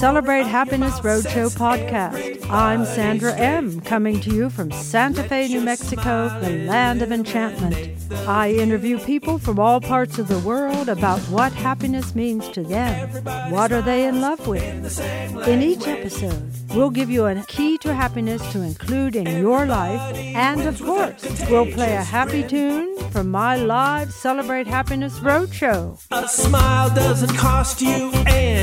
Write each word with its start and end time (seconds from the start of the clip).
Celebrate 0.00 0.46
Happiness 0.46 0.98
Roadshow 1.00 1.54
podcast. 1.58 2.50
I'm 2.50 2.86
Sandra 2.86 3.34
M., 3.36 3.82
coming 3.82 4.18
to 4.22 4.34
you 4.34 4.48
from 4.48 4.72
Santa 4.72 5.22
Fe, 5.22 5.48
New 5.48 5.60
Mexico, 5.60 6.30
the 6.40 6.64
land 6.64 7.02
of 7.02 7.12
enchantment. 7.12 7.98
I 8.26 8.52
interview 8.52 8.98
people 8.98 9.38
from 9.38 9.58
all 9.58 9.78
parts 9.78 10.18
of 10.18 10.28
the 10.28 10.38
world 10.38 10.88
about 10.88 11.20
what 11.28 11.52
happiness 11.52 12.14
means 12.14 12.48
to 12.48 12.62
them. 12.62 13.10
What 13.52 13.72
are 13.72 13.82
they 13.82 14.06
in 14.06 14.22
love 14.22 14.46
with? 14.46 14.98
In 15.46 15.60
each 15.60 15.86
episode, 15.86 16.50
we'll 16.74 16.88
give 16.88 17.10
you 17.10 17.26
a 17.26 17.42
key 17.42 17.76
to 17.78 17.92
happiness 17.92 18.40
to 18.52 18.62
include 18.62 19.16
in 19.16 19.26
your 19.38 19.66
life, 19.66 20.16
and 20.16 20.62
of 20.62 20.80
course, 20.82 21.22
we'll 21.50 21.70
play 21.70 21.94
a 21.94 22.02
happy 22.02 22.42
tune 22.42 22.96
from 23.10 23.30
my 23.30 23.56
live 23.56 24.14
Celebrate 24.14 24.66
Happiness 24.66 25.18
Roadshow. 25.18 26.02
A 26.10 26.26
smile 26.26 26.88
doesn't 26.94 27.36
cost 27.36 27.82
you 27.82 28.10
anything. 28.26 28.59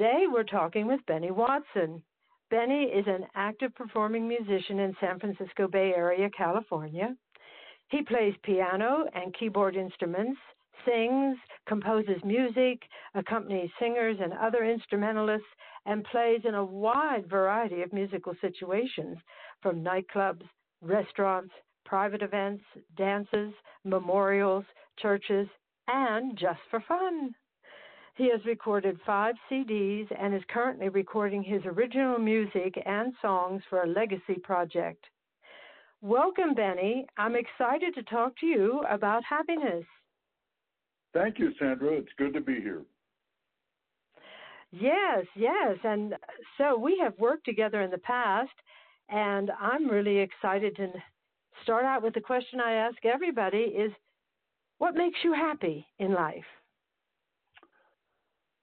Today 0.00 0.24
we're 0.32 0.44
talking 0.44 0.86
with 0.86 1.04
Benny 1.06 1.30
Watson. 1.30 2.02
Benny 2.50 2.84
is 2.84 3.04
an 3.06 3.26
active 3.34 3.74
performing 3.74 4.26
musician 4.26 4.78
in 4.78 4.96
San 4.98 5.18
Francisco 5.18 5.68
Bay 5.68 5.92
Area, 5.94 6.30
California. 6.34 7.14
He 7.90 8.00
plays 8.00 8.32
piano 8.42 9.04
and 9.14 9.36
keyboard 9.38 9.76
instruments, 9.76 10.40
sings, 10.86 11.36
composes 11.68 12.16
music, 12.24 12.80
accompanies 13.14 13.68
singers 13.78 14.16
and 14.22 14.32
other 14.32 14.64
instrumentalists, 14.64 15.46
and 15.84 16.02
plays 16.04 16.40
in 16.46 16.54
a 16.54 16.64
wide 16.64 17.28
variety 17.28 17.82
of 17.82 17.92
musical 17.92 18.32
situations 18.40 19.18
from 19.60 19.84
nightclubs, 19.84 20.48
restaurants, 20.80 21.52
private 21.84 22.22
events, 22.22 22.64
dances, 22.96 23.52
memorials, 23.84 24.64
churches, 24.98 25.46
and 25.88 26.38
just 26.38 26.60
for 26.70 26.82
fun. 26.88 27.34
He 28.16 28.30
has 28.30 28.44
recorded 28.44 28.98
five 29.06 29.34
CDs 29.50 30.06
and 30.18 30.34
is 30.34 30.42
currently 30.48 30.88
recording 30.88 31.42
his 31.42 31.62
original 31.64 32.18
music 32.18 32.80
and 32.84 33.12
songs 33.22 33.62
for 33.70 33.82
a 33.82 33.86
legacy 33.86 34.34
project. 34.42 35.04
Welcome, 36.02 36.54
Benny. 36.54 37.06
I'm 37.18 37.36
excited 37.36 37.94
to 37.94 38.02
talk 38.04 38.36
to 38.38 38.46
you 38.46 38.82
about 38.88 39.22
happiness. 39.24 39.84
Thank 41.12 41.38
you, 41.38 41.50
Sandra. 41.58 41.92
It's 41.92 42.08
good 42.16 42.32
to 42.34 42.40
be 42.40 42.60
here. 42.60 42.82
Yes, 44.72 45.26
yes. 45.34 45.76
And 45.82 46.14
so 46.56 46.78
we 46.78 46.98
have 47.02 47.18
worked 47.18 47.44
together 47.44 47.82
in 47.82 47.90
the 47.90 47.98
past, 47.98 48.52
and 49.08 49.50
I'm 49.60 49.88
really 49.88 50.18
excited 50.18 50.76
to 50.76 50.88
start 51.62 51.84
out 51.84 52.02
with 52.02 52.14
the 52.14 52.20
question 52.20 52.60
I 52.60 52.74
ask 52.74 53.04
everybody 53.04 53.58
is 53.58 53.92
what 54.78 54.94
makes 54.94 55.18
you 55.24 55.32
happy 55.32 55.86
in 55.98 56.14
life? 56.14 56.44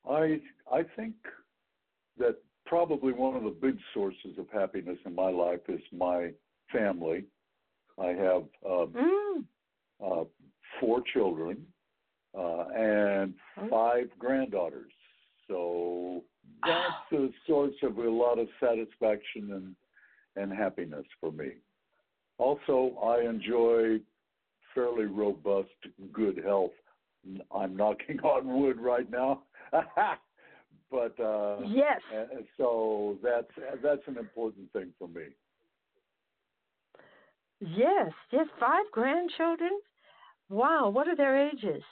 I 0.09 0.39
I 0.71 0.83
think 0.95 1.15
that 2.17 2.37
probably 2.65 3.13
one 3.13 3.35
of 3.35 3.43
the 3.43 3.49
big 3.49 3.77
sources 3.93 4.37
of 4.37 4.47
happiness 4.51 4.97
in 5.05 5.15
my 5.15 5.29
life 5.29 5.61
is 5.69 5.81
my 5.91 6.31
family. 6.71 7.25
I 7.99 8.07
have 8.07 8.43
um, 8.65 8.93
Mm. 8.93 9.45
uh, 10.03 10.25
four 10.79 11.01
children 11.13 11.65
uh, 12.37 12.65
and 12.75 13.33
Oh. 13.57 13.67
five 13.69 14.09
granddaughters. 14.19 14.91
So 15.47 16.23
that's 16.65 17.11
a 17.13 17.29
source 17.47 17.75
of 17.83 17.97
a 17.97 18.09
lot 18.09 18.39
of 18.39 18.47
satisfaction 18.59 19.53
and 19.53 19.75
and 20.35 20.53
happiness 20.53 21.05
for 21.19 21.31
me. 21.31 21.53
Also, 22.37 22.95
I 23.03 23.21
enjoy 23.27 23.99
fairly 24.75 25.05
robust, 25.05 25.69
good 26.13 26.37
health. 26.45 26.73
I'm 27.51 27.75
knocking 27.75 28.19
on 28.23 28.61
wood 28.61 28.79
right 28.79 29.09
now, 29.09 29.41
but 30.91 31.19
uh, 31.19 31.57
Yes. 31.67 32.01
so 32.57 33.17
that's 33.23 33.51
that's 33.83 34.01
an 34.07 34.17
important 34.17 34.71
thing 34.73 34.91
for 34.97 35.07
me. 35.07 35.23
Yes, 37.59 38.11
yes, 38.31 38.45
five 38.59 38.85
grandchildren. 38.91 39.71
Wow, 40.49 40.89
what 40.89 41.07
are 41.07 41.15
their 41.15 41.49
ages? 41.49 41.83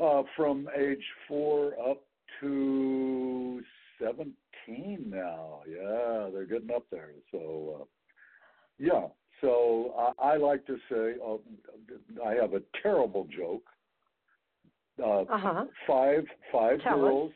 Uh, 0.00 0.22
from 0.36 0.68
age 0.76 1.04
four 1.26 1.72
up 1.90 2.02
to 2.40 3.62
seventeen 3.98 5.04
now. 5.06 5.60
Yeah, 5.66 6.28
they're 6.32 6.46
getting 6.46 6.74
up 6.74 6.84
there. 6.90 7.10
So 7.30 7.80
uh, 7.80 7.84
yeah. 8.78 9.06
So 9.40 10.12
I, 10.18 10.32
I 10.32 10.36
like 10.36 10.66
to 10.66 10.76
say 10.90 11.14
uh, 11.26 12.24
I 12.24 12.34
have 12.34 12.54
a 12.54 12.62
terrible 12.82 13.26
joke. 13.36 13.64
Uh, 15.02 15.22
Uh 15.22 15.38
huh. 15.38 15.64
five 15.86 16.24
five 16.52 16.80
Tell 16.82 16.94
us. 16.94 17.00
girls 17.00 17.32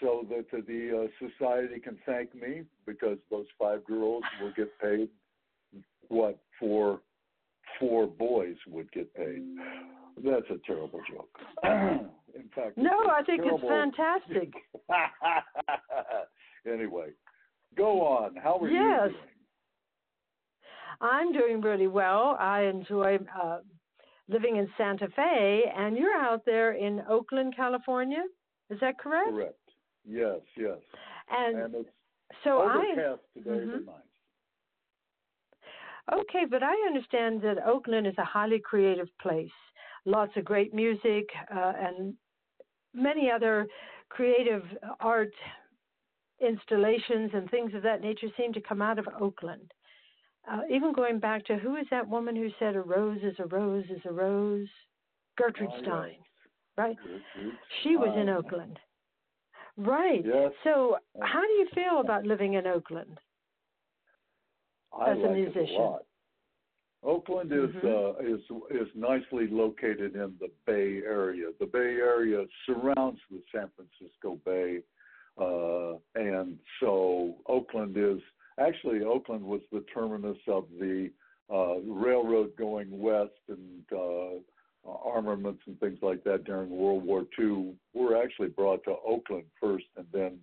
so 0.00 0.24
that 0.30 0.46
the, 0.50 0.62
the 0.62 1.04
uh, 1.04 1.28
society 1.28 1.78
can 1.80 1.98
thank 2.06 2.34
me 2.34 2.62
because 2.86 3.18
those 3.30 3.46
five 3.58 3.84
girls 3.84 4.22
will 4.40 4.52
get 4.56 4.70
paid 4.80 5.08
what 6.08 6.38
four 6.58 7.00
four 7.78 8.06
boys 8.06 8.56
would 8.68 8.90
get 8.92 9.12
paid 9.14 9.42
that's 10.24 10.46
a 10.50 10.58
terrible 10.66 11.00
joke 11.12 11.38
in 11.64 12.48
fact 12.54 12.76
No, 12.76 12.90
I 13.10 13.22
think 13.26 13.42
it's 13.44 13.62
fantastic. 13.62 14.52
anyway 16.72 17.10
go 17.76 18.06
on 18.06 18.36
how 18.36 18.58
are 18.58 18.68
Yes. 18.70 19.08
you 19.08 19.12
doing 19.12 19.24
I'm 21.02 21.32
doing 21.32 21.62
really 21.62 21.86
well. 21.86 22.36
I 22.38 22.64
enjoy 22.64 23.18
uh, 23.42 23.60
living 24.30 24.56
in 24.56 24.68
Santa 24.78 25.08
Fe, 25.14 25.64
and 25.76 25.96
you're 25.96 26.16
out 26.16 26.42
there 26.46 26.72
in 26.72 27.02
Oakland, 27.08 27.54
California. 27.54 28.22
Is 28.70 28.78
that 28.80 28.98
correct? 28.98 29.28
correct 29.28 29.56
yes 30.06 30.40
yes 30.56 30.78
And, 31.30 31.58
and 31.58 31.74
it's 31.74 31.88
so 32.44 32.60
I 32.62 32.76
overcast 32.76 33.22
today 33.34 33.66
Mhm. 33.66 33.84
but 33.84 33.92
nice 33.92 34.10
Okay, 36.12 36.44
but 36.44 36.62
I 36.62 36.74
understand 36.86 37.40
that 37.42 37.64
Oakland 37.64 38.06
is 38.06 38.18
a 38.18 38.24
highly 38.24 38.58
creative 38.58 39.08
place. 39.18 39.52
Lots 40.06 40.36
of 40.36 40.44
great 40.44 40.74
music 40.74 41.26
uh, 41.54 41.72
and 41.76 42.16
many 42.94 43.30
other 43.30 43.66
creative 44.08 44.64
art 45.00 45.32
installations 46.40 47.30
and 47.34 47.48
things 47.50 47.74
of 47.74 47.82
that 47.82 48.00
nature 48.00 48.28
seem 48.36 48.52
to 48.54 48.60
come 48.60 48.82
out 48.82 48.98
of 48.98 49.06
Oakland. 49.20 49.70
Uh, 50.48 50.60
even 50.70 50.92
going 50.92 51.18
back 51.18 51.44
to 51.44 51.56
who 51.56 51.76
is 51.76 51.86
that 51.90 52.08
woman 52.08 52.34
who 52.34 52.48
said 52.58 52.74
a 52.74 52.80
rose 52.80 53.20
is 53.22 53.36
a 53.38 53.46
rose 53.46 53.84
is 53.90 54.00
a 54.04 54.12
rose? 54.12 54.68
Gertrude 55.36 55.70
Oh, 55.72 55.76
yes. 55.76 55.84
Stein, 55.84 56.16
right? 56.76 56.96
Gertrude 56.96 57.58
She 57.82 57.96
was 57.96 58.16
in 58.16 58.28
Oakland. 58.28 58.78
Right. 59.76 60.24
Yes. 60.24 60.52
So, 60.64 60.98
how 61.22 61.40
do 61.40 61.52
you 61.52 61.68
feel 61.74 62.00
about 62.00 62.26
living 62.26 62.54
in 62.54 62.66
Oakland? 62.66 63.20
I 64.92 65.12
as 65.12 65.18
a 65.18 65.20
like 65.20 65.36
musician. 65.36 65.62
it 65.62 65.78
a 65.78 65.82
lot. 65.82 66.04
Oakland 67.02 67.50
is 67.52 67.70
Mhm. 67.76 67.84
uh, 67.84 68.18
is 68.18 68.40
is 68.70 68.94
nicely 68.94 69.46
located 69.46 70.16
in 70.16 70.36
the 70.38 70.50
Bay 70.66 71.02
Area. 71.02 71.52
The 71.58 71.66
Bay 71.66 71.96
Area 71.96 72.46
surrounds 72.66 73.20
the 73.30 73.42
San 73.50 73.70
Francisco 73.70 74.36
Bay, 74.44 74.82
uh, 75.38 75.94
and 76.14 76.58
so 76.78 77.36
Oakland 77.46 77.96
is 77.96 78.20
actually 78.60 79.02
Oakland 79.02 79.42
was 79.42 79.60
the 79.72 79.84
terminus 79.92 80.38
of 80.46 80.64
the 80.78 81.10
uh, 81.52 81.80
railroad 81.80 82.50
going 82.56 83.00
west 83.00 83.32
and 83.48 83.82
uh, 83.92 84.88
armaments 84.88 85.62
and 85.66 85.78
things 85.80 85.98
like 86.02 86.22
that 86.24 86.44
during 86.44 86.70
World 86.70 87.04
War 87.04 87.24
II 87.38 87.74
were 87.92 88.22
actually 88.22 88.48
brought 88.48 88.84
to 88.84 88.94
Oakland 89.06 89.44
first 89.60 89.86
and 89.96 90.06
then 90.12 90.38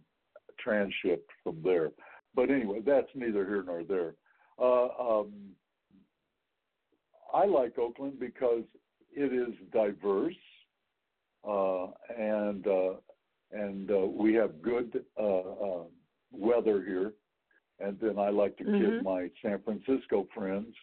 transshipped 0.66 1.30
from 1.44 1.62
there. 1.64 1.90
But 2.36 2.50
anyway, 2.50 2.82
that's 2.86 3.08
neither 3.16 3.46
here 3.46 3.64
nor 3.66 3.84
there. 3.84 4.14
Uh, 4.60 4.88
um, 5.00 5.32
I 7.34 7.46
like 7.46 7.78
Oakland 7.78 8.20
because 8.20 8.64
it 9.12 9.34
is 9.34 9.54
diverse, 9.72 10.36
uh, 11.48 11.88
and 12.18 12.66
uh, 12.68 12.94
and 13.52 13.90
uh, 13.90 14.06
we 14.06 14.34
have 14.36 14.62
good 14.62 15.04
uh, 15.22 15.84
weather 16.32 16.84
here. 16.84 17.14
And 17.80 18.00
then 18.00 18.18
I 18.18 18.30
like 18.30 18.58
to 18.58 18.64
Mhm. 18.64 18.78
kid 18.80 19.04
my 19.04 19.30
San 19.42 19.62
Francisco 19.62 20.28
friends. 20.34 20.76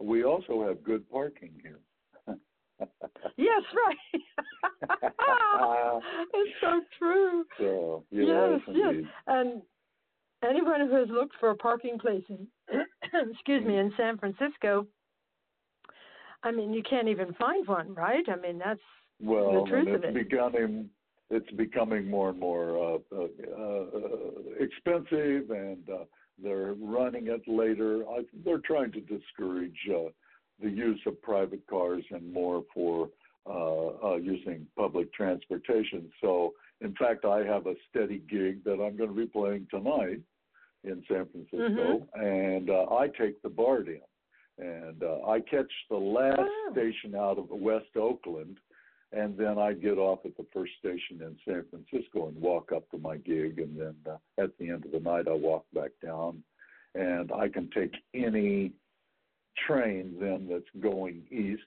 We 0.00 0.24
also 0.24 0.66
have 0.66 0.82
good 0.82 1.08
parking 1.10 1.52
here. 1.62 1.80
yes, 3.36 3.62
right. 3.74 4.22
it's 6.34 6.60
so 6.60 6.80
true. 6.98 7.46
So, 7.58 8.04
yes, 8.10 8.60
yes. 8.72 9.04
And 9.26 9.62
anyone 10.42 10.88
who 10.88 10.94
has 10.94 11.08
looked 11.08 11.36
for 11.38 11.50
a 11.50 11.56
parking 11.56 11.98
place 11.98 12.24
in, 12.28 12.48
excuse 13.30 13.64
me, 13.64 13.78
in 13.78 13.92
San 13.96 14.18
Francisco, 14.18 14.86
I 16.42 16.50
mean, 16.50 16.72
you 16.72 16.82
can't 16.82 17.08
even 17.08 17.34
find 17.34 17.66
one, 17.68 17.94
right? 17.94 18.24
I 18.28 18.36
mean, 18.36 18.58
that's 18.58 18.80
well, 19.20 19.64
the 19.64 19.70
truth 19.70 19.88
and 19.88 19.96
of 19.96 20.04
it's 20.04 20.16
it. 20.16 20.30
becoming 20.30 20.90
it's 21.30 21.50
becoming 21.52 22.08
more 22.10 22.30
and 22.30 22.40
more 22.40 22.76
uh, 22.76 23.16
uh, 23.16 23.22
uh, 23.22 23.84
expensive, 24.58 25.50
and 25.50 25.88
uh, 25.88 26.04
they're 26.42 26.74
running 26.80 27.28
it 27.28 27.42
later. 27.46 28.02
I, 28.08 28.22
they're 28.44 28.58
trying 28.58 28.92
to 28.92 29.00
discourage 29.00 29.78
uh, 29.90 30.10
the 30.62 30.70
use 30.70 31.00
of 31.06 31.20
private 31.22 31.66
cars 31.68 32.04
and 32.10 32.32
more 32.32 32.64
for 32.74 33.08
uh, 33.48 34.06
uh, 34.12 34.16
using 34.16 34.66
public 34.76 35.12
transportation. 35.14 36.10
So, 36.20 36.52
in 36.80 36.94
fact, 36.94 37.24
I 37.24 37.38
have 37.44 37.66
a 37.66 37.74
steady 37.88 38.22
gig 38.30 38.62
that 38.64 38.74
I'm 38.74 38.96
going 38.96 39.10
to 39.10 39.16
be 39.16 39.26
playing 39.26 39.66
tonight 39.70 40.20
in 40.84 41.02
San 41.08 41.26
Francisco, 41.30 42.06
Mm-hmm. 42.16 42.24
and 42.24 42.70
uh, 42.70 42.94
I 42.94 43.08
take 43.08 43.40
the 43.42 43.48
BART 43.50 43.88
in. 43.88 44.00
And 44.58 45.02
uh, 45.02 45.26
I 45.26 45.40
catch 45.40 45.72
the 45.88 45.96
last 45.96 46.38
Oh. 46.40 46.72
station 46.72 47.14
out 47.14 47.38
of 47.38 47.48
West 47.50 47.96
Oakland, 47.96 48.58
and 49.12 49.36
then 49.36 49.58
I 49.58 49.72
get 49.72 49.98
off 49.98 50.20
at 50.24 50.36
the 50.36 50.46
first 50.52 50.72
station 50.78 51.20
in 51.20 51.36
San 51.44 51.64
Francisco 51.70 52.28
and 52.28 52.36
walk 52.36 52.70
up 52.74 52.88
to 52.90 52.98
my 52.98 53.16
gig, 53.16 53.58
and 53.58 53.78
then 53.78 53.94
uh, 54.08 54.42
at 54.42 54.56
the 54.58 54.68
end 54.70 54.84
of 54.84 54.92
the 54.92 55.00
night 55.00 55.26
I 55.28 55.34
walk 55.34 55.64
back 55.74 55.90
down, 56.02 56.42
and 56.94 57.32
I 57.32 57.48
can 57.48 57.68
take 57.74 57.94
any 58.14 58.72
train 59.66 60.14
then 60.20 60.48
that's 60.48 60.82
going 60.82 61.22
east 61.30 61.62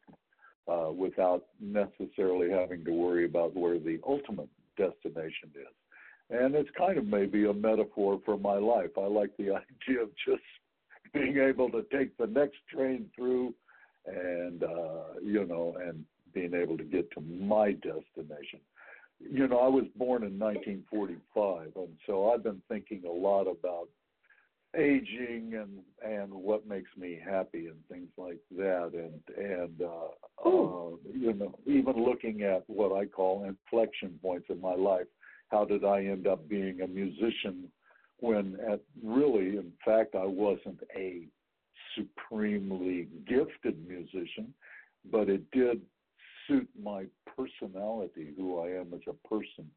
uh, 0.71 0.91
without 0.91 1.45
necessarily 1.59 2.49
having 2.49 2.85
to 2.85 2.91
worry 2.91 3.25
about 3.25 3.55
where 3.55 3.77
the 3.77 3.99
ultimate 4.07 4.49
destination 4.77 5.51
is. 5.55 5.75
And 6.29 6.55
it's 6.55 6.69
kind 6.77 6.97
of 6.97 7.05
maybe 7.05 7.45
a 7.45 7.53
metaphor 7.53 8.21
for 8.25 8.37
my 8.37 8.55
life. 8.55 8.91
I 8.97 9.05
like 9.07 9.35
the 9.37 9.43
idea 9.89 10.03
of 10.03 10.09
just 10.25 10.41
being 11.13 11.37
able 11.37 11.69
to 11.71 11.85
take 11.91 12.17
the 12.17 12.27
next 12.27 12.57
train 12.73 13.09
through 13.15 13.53
and 14.05 14.63
uh 14.63 15.19
you 15.23 15.45
know 15.45 15.77
and 15.81 16.03
being 16.33 16.53
able 16.53 16.77
to 16.77 16.83
get 16.83 17.09
to 17.11 17.21
my 17.21 17.71
destination. 17.71 18.59
You 19.19 19.47
know 19.47 19.59
i 19.59 19.67
was 19.67 19.85
born 19.95 20.23
in 20.23 20.37
1945 20.37 21.71
and 21.75 21.87
so 22.05 22.31
i've 22.31 22.43
been 22.43 22.61
thinking 22.67 23.03
a 23.05 23.11
lot 23.11 23.43
about 23.43 23.87
aging 24.75 25.53
and 25.53 25.79
and 26.03 26.33
what 26.33 26.67
makes 26.67 26.89
me 26.97 27.19
happy 27.23 27.67
and 27.67 27.77
things 27.89 28.09
like 28.17 28.39
that. 28.57 28.91
And 28.93 29.37
and 29.37 29.81
uh, 29.81 30.49
uh 30.49 30.89
you 31.13 31.33
know 31.33 31.55
even 31.65 32.03
looking 32.03 32.41
at 32.41 32.63
what 32.67 32.91
i 32.91 33.05
call 33.05 33.45
inflection 33.45 34.19
points 34.21 34.47
in 34.49 34.59
my 34.59 34.75
life 34.75 35.07
how 35.49 35.63
did 35.63 35.85
i 35.85 36.03
end 36.03 36.27
up 36.27 36.47
being 36.49 36.81
a 36.81 36.87
musician 36.87 37.69
when 38.19 38.57
at 38.69 38.81
really 39.03 39.57
in 39.57 39.71
fact 39.85 40.15
i 40.15 40.25
wasn't 40.25 40.79
a 40.95 41.27
supremely 41.95 43.07
gifted 43.27 43.87
musician 43.87 44.53
but 45.11 45.29
it 45.29 45.43
did 45.51 45.81
suit 46.47 46.67
my 46.81 47.05
personality 47.37 48.33
who 48.37 48.59
i 48.59 48.67
am 48.67 48.93
as 48.93 49.01
a 49.07 49.27
person 49.27 49.69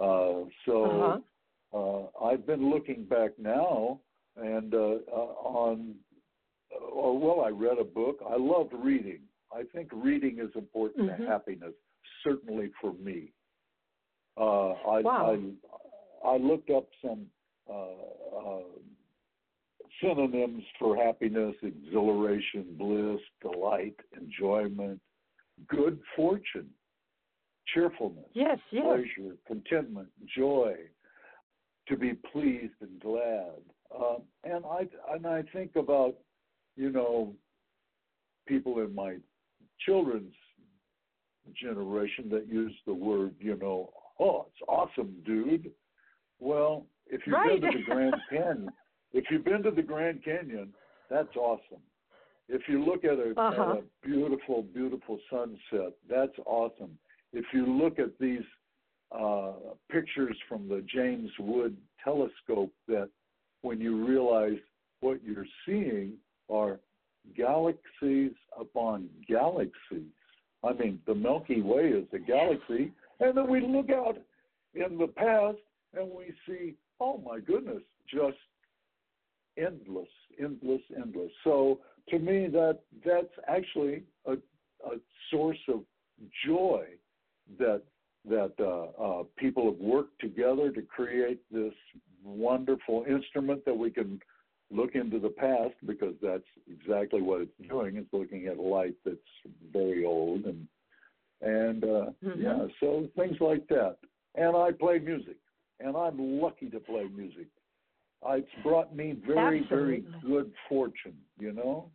uh 0.00 0.44
so 0.66 0.84
Uh-huh. 0.84 1.18
uh, 1.72 2.24
I've 2.26 2.46
been 2.46 2.68
looking 2.68 3.04
back 3.04 3.30
now 3.38 4.00
and 4.36 4.74
uh, 4.74 4.78
uh, 5.12 5.32
on, 5.44 5.94
or 6.92 7.16
well, 7.18 7.44
I 7.44 7.50
read 7.50 7.78
a 7.78 7.84
book. 7.84 8.18
I 8.28 8.36
loved 8.36 8.72
reading. 8.74 9.20
I 9.52 9.62
think 9.72 9.88
reading 9.92 10.38
is 10.40 10.50
important 10.56 11.08
Mhm. 11.08 11.16
to 11.18 11.26
happiness, 11.26 11.74
certainly 12.24 12.72
for 12.80 12.92
me. 12.94 13.32
Uh, 14.36 14.70
I, 14.96 15.02
Wow. 15.02 15.38
I 16.24 16.28
I 16.32 16.36
looked 16.38 16.70
up 16.70 16.88
some 17.02 17.26
uh, 17.68 18.04
uh, 18.36 18.62
synonyms 20.00 20.64
for 20.78 20.96
happiness: 20.96 21.54
exhilaration, 21.62 22.74
bliss, 22.78 23.20
delight, 23.42 23.96
enjoyment, 24.16 25.00
good 25.68 25.98
fortune, 26.16 26.68
cheerfulness 27.74 28.26
Yes, 28.32 28.58
yes. 28.70 28.84
pleasure, 28.84 29.36
contentment, 29.46 30.08
joy, 30.36 30.74
to 31.88 31.96
be 31.96 32.14
pleased 32.32 32.74
and 32.80 33.00
glad. 33.00 33.60
Um, 33.94 34.22
and 34.44 34.64
I 34.64 34.86
and 35.12 35.26
I 35.26 35.42
think 35.52 35.76
about 35.76 36.14
you 36.76 36.90
know 36.90 37.34
people 38.46 38.80
in 38.80 38.94
my 38.94 39.16
children's 39.84 40.34
generation 41.60 42.28
that 42.30 42.46
use 42.46 42.74
the 42.86 42.94
word 42.94 43.34
you 43.40 43.56
know 43.56 43.90
oh 44.20 44.46
it's 44.48 44.62
awesome 44.68 45.14
dude. 45.26 45.70
Well, 46.38 46.86
if 47.06 47.20
you've 47.26 47.34
Right. 47.34 47.60
been 47.60 47.70
to 47.72 47.78
the 47.78 47.84
Grand 47.90 48.14
Canyon, 48.30 48.72
if 49.12 49.24
you've 49.30 49.44
been 49.44 49.62
to 49.64 49.70
the 49.70 49.82
Grand 49.82 50.24
Canyon, 50.24 50.72
that's 51.10 51.34
awesome. 51.36 51.82
If 52.52 52.62
you 52.68 52.84
look 52.84 53.04
at 53.04 53.18
a, 53.18 53.30
Uh-huh. 53.38 53.62
at 53.62 53.78
a 53.78 53.82
beautiful, 54.02 54.62
beautiful 54.62 55.18
sunset, 55.30 55.92
that's 56.08 56.36
awesome. 56.46 56.98
If 57.32 57.44
you 57.52 57.64
look 57.64 57.98
at 58.00 58.18
these 58.18 58.44
uh, 59.12 59.52
pictures 59.88 60.36
from 60.48 60.68
the 60.68 60.82
James 60.82 61.30
Webb 61.38 61.76
telescope, 62.02 62.72
that 62.88 63.08
when 63.62 63.80
you 63.80 64.04
realize 64.04 64.58
what 65.00 65.22
you're 65.22 65.46
seeing 65.64 66.14
are 66.48 66.80
galaxies 67.36 68.32
upon 68.58 69.08
galaxies. 69.28 70.10
I 70.64 70.72
mean, 70.72 71.00
the 71.06 71.14
Milky 71.14 71.62
Way 71.62 71.88
is 71.88 72.06
a 72.12 72.18
galaxy, 72.18 72.92
and 73.20 73.36
then 73.36 73.48
we 73.48 73.60
look 73.60 73.90
out 73.90 74.16
in 74.74 74.98
the 74.98 75.06
past 75.06 75.58
and 75.94 76.10
we 76.10 76.32
see, 76.46 76.74
oh 77.00 77.18
my 77.24 77.38
goodness, 77.40 77.82
just 78.12 78.36
endless, 79.56 80.08
endless, 80.38 80.82
endless. 80.96 81.30
So 81.44 81.80
to 82.10 82.18
me, 82.18 82.48
that 82.48 82.80
that's 83.04 83.32
actually 83.48 84.02
a, 84.26 84.32
a 84.32 84.96
source 85.30 85.58
of 85.68 85.80
joy 86.46 86.84
that 87.58 87.82
that 88.28 88.52
uh, 88.60 89.02
uh, 89.02 89.24
people 89.36 89.64
have 89.64 89.80
worked 89.80 90.20
together 90.20 90.70
to 90.70 90.82
create 90.82 91.40
this 91.50 91.72
wonderful 92.22 93.04
instrument 93.08 93.64
that 93.64 93.76
we 93.76 93.90
can 93.90 94.20
look 94.70 94.94
into 94.94 95.18
the 95.18 95.30
past 95.30 95.74
because 95.86 96.14
that's 96.22 96.44
exactly 96.70 97.22
what 97.22 97.40
it's 97.40 97.68
doing. 97.68 97.96
It's 97.96 98.12
looking 98.12 98.46
at 98.46 98.58
light 98.58 98.94
that's 99.04 99.18
very 99.72 100.04
old 100.04 100.44
and 100.44 100.66
and 101.42 101.84
uh, 101.84 102.10
Mhm. 102.22 102.42
yeah, 102.42 102.66
so 102.80 103.08
things 103.16 103.40
like 103.40 103.66
that. 103.68 103.96
And 104.34 104.54
I 104.54 104.72
play 104.72 104.98
music, 104.98 105.36
and 105.80 105.96
I'm 105.96 106.38
lucky 106.40 106.68
to 106.68 106.78
play 106.80 107.08
music. 107.08 107.46
It's 108.26 108.54
brought 108.62 108.94
me 108.94 109.12
very, 109.12 109.60
very 109.60 110.04
good 110.22 110.52
fortune. 110.68 111.16
You 111.38 111.52
know, 111.52 111.90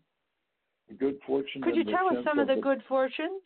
good 0.94 1.20
fortune. 1.25 1.62
Could 1.62 1.75
you 1.75 1.84
tell 1.84 2.08
us 2.08 2.24
some 2.24 2.39
of 2.39 2.48
the 2.48 2.56
the 2.56 2.62
good 2.62 2.82
fortunes? 2.88 3.42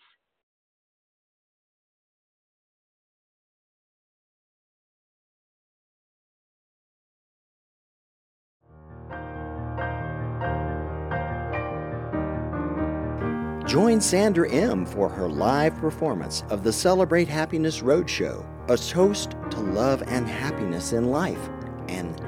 Join 13.70 14.02
Sandra 14.02 14.50
M. 14.50 14.84
for 14.84 15.08
her 15.10 15.30
live 15.30 15.76
performance 15.76 16.44
of 16.50 16.64
the 16.64 16.74
Celebrate 16.74 17.28
Happiness 17.28 17.82
Roadshow, 17.82 18.44
a 18.68 18.76
toast 18.76 19.36
to 19.52 19.60
love 19.60 20.02
and 20.08 20.28
happiness 20.28 20.92
in 20.92 21.12
life, 21.12 21.48
an 21.48 21.59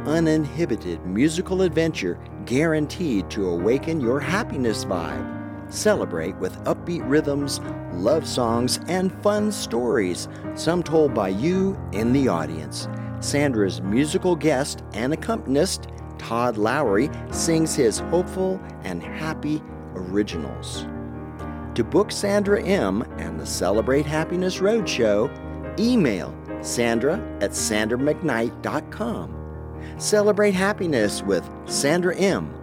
uninhibited 0.07 1.05
musical 1.05 1.61
adventure 1.61 2.19
guaranteed 2.45 3.29
to 3.29 3.49
awaken 3.49 4.01
your 4.01 4.19
happiness 4.19 4.85
vibe. 4.85 5.73
Celebrate 5.73 6.35
with 6.37 6.57
upbeat 6.65 7.07
rhythms, 7.07 7.61
love 7.93 8.27
songs, 8.27 8.79
and 8.87 9.13
fun 9.23 9.51
stories, 9.51 10.27
some 10.53 10.83
told 10.83 11.13
by 11.13 11.29
you 11.29 11.79
in 11.93 12.11
the 12.11 12.27
audience. 12.27 12.87
Sandra's 13.21 13.81
musical 13.81 14.35
guest 14.35 14.83
and 14.93 15.13
accompanist, 15.13 15.87
Todd 16.17 16.57
Lowry, 16.57 17.09
sings 17.31 17.75
his 17.75 17.99
hopeful 17.99 18.59
and 18.83 19.01
happy 19.01 19.61
originals. 19.95 20.85
To 21.75 21.83
book 21.85 22.11
Sandra 22.11 22.61
M. 22.63 23.03
and 23.17 23.39
the 23.39 23.45
Celebrate 23.45 24.05
Happiness 24.05 24.57
Roadshow, 24.57 25.29
email 25.79 26.35
Sandra 26.61 27.15
at 27.39 27.51
sandramcknight.com. 27.51 29.40
Celebrate 29.97 30.53
happiness 30.53 31.21
with 31.21 31.49
Sandra 31.65 32.15
M. 32.15 32.53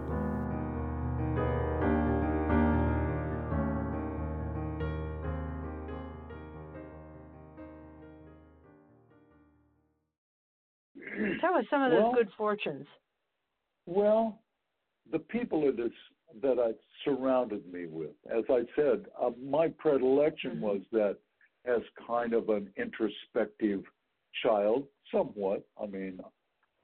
Tell 11.41 11.55
us 11.55 11.65
some 11.69 11.81
of 11.81 11.91
those 11.91 12.01
Well- 12.03 12.13
good 12.13 12.31
fortunes. 12.37 12.87
Well, 13.85 14.39
the 15.11 15.19
people 15.19 15.67
of 15.67 15.79
that 16.41 16.59
I 16.59 16.73
surrounded 17.03 17.65
me 17.71 17.87
with. 17.87 18.15
As 18.29 18.43
I 18.49 18.65
said, 18.75 19.07
uh, 19.19 19.31
my 19.41 19.69
predilection 19.69 20.51
mm-hmm. 20.51 20.61
was 20.61 20.81
that 20.91 21.17
as 21.65 21.81
kind 22.05 22.33
of 22.33 22.49
an 22.49 22.71
introspective 22.77 23.83
child, 24.43 24.87
somewhat. 25.11 25.63
I 25.81 25.87
mean, 25.87 26.19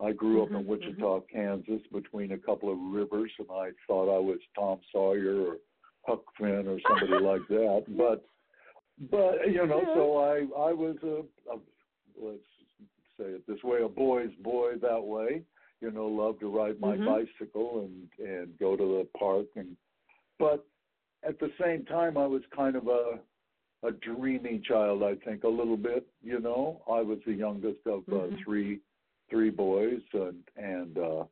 I 0.04 0.12
grew 0.12 0.44
up 0.44 0.50
mm-hmm, 0.50 0.58
in 0.58 0.68
Wichita, 0.68 1.20
mm-hmm. 1.20 1.38
Kansas, 1.38 1.86
between 1.92 2.34
a 2.34 2.38
couple 2.38 2.72
of 2.72 2.78
rivers, 2.80 3.32
and 3.40 3.48
I 3.50 3.70
thought 3.88 4.14
I 4.14 4.20
was 4.20 4.40
Tom 4.58 4.80
Sawyer 4.92 5.42
or 5.42 5.58
Huck 6.06 6.24
Finn 6.38 6.66
or 6.68 6.80
somebody 6.88 7.24
like 7.26 7.48
that. 7.50 7.84
But, 7.98 8.28
but 9.10 9.50
you 9.50 9.66
know, 9.66 9.82
so 9.94 10.18
I 10.18 10.70
I 10.70 10.74
was 10.74 10.98
a, 11.04 11.24
a 11.52 11.60
let's 12.22 12.40
say 13.18 13.26
it 13.26 13.48
this 13.48 13.64
way, 13.64 13.82
a 13.84 13.90
boy's 13.90 14.34
boy 14.42 14.74
that 14.82 15.02
way. 15.04 15.42
You 15.82 15.92
know, 15.92 16.08
loved 16.08 16.40
to 16.42 16.56
ride 16.56 16.80
my 16.80 16.96
mm-hmm. 16.96 17.06
bicycle 17.06 17.88
and 17.88 18.28
and 18.28 18.60
go 18.60 18.76
to 18.76 18.84
the 18.84 19.08
park 19.18 19.48
and, 19.56 19.78
but 20.40 20.66
at 21.28 21.40
the 21.40 21.50
same 21.62 21.86
time, 21.86 22.18
I 22.18 22.28
was 22.28 22.42
kind 22.56 22.76
of 22.76 22.88
a 22.88 23.20
a 23.86 23.92
dreamy 23.92 24.62
child. 24.68 25.04
I 25.04 25.16
think 25.26 25.44
a 25.44 25.50
little 25.50 25.78
bit. 25.78 26.06
You 26.22 26.40
know, 26.40 26.82
I 26.90 27.02
was 27.02 27.20
the 27.26 27.34
youngest 27.34 27.80
of 27.86 28.04
uh, 28.08 28.16
mm-hmm. 28.16 28.36
three 28.44 28.80
three 29.30 29.50
boys, 29.50 30.02
and 30.14 30.44
and 30.58 30.98
uh, 30.98 31.24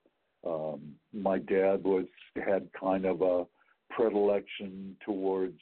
um, 0.48 0.82
my 1.14 1.40
dad 1.40 1.84
was 1.84 2.06
had 2.36 2.68
kind 2.80 3.06
of 3.06 3.22
a 3.22 3.46
predilection 3.90 4.96
towards 5.06 5.60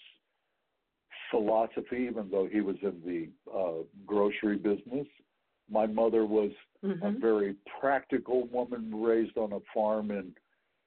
philosophy, 1.29 2.07
even 2.09 2.29
though 2.29 2.47
he 2.51 2.61
was 2.61 2.75
in 2.81 3.01
the 3.05 3.51
uh, 3.51 3.83
grocery 4.05 4.57
business. 4.57 5.07
My 5.69 5.85
mother 5.85 6.25
was 6.25 6.51
mm-hmm. 6.83 7.05
a 7.05 7.11
very 7.11 7.55
practical 7.79 8.47
woman 8.47 8.91
raised 8.93 9.37
on 9.37 9.53
a 9.53 9.59
farm 9.73 10.11
in 10.11 10.33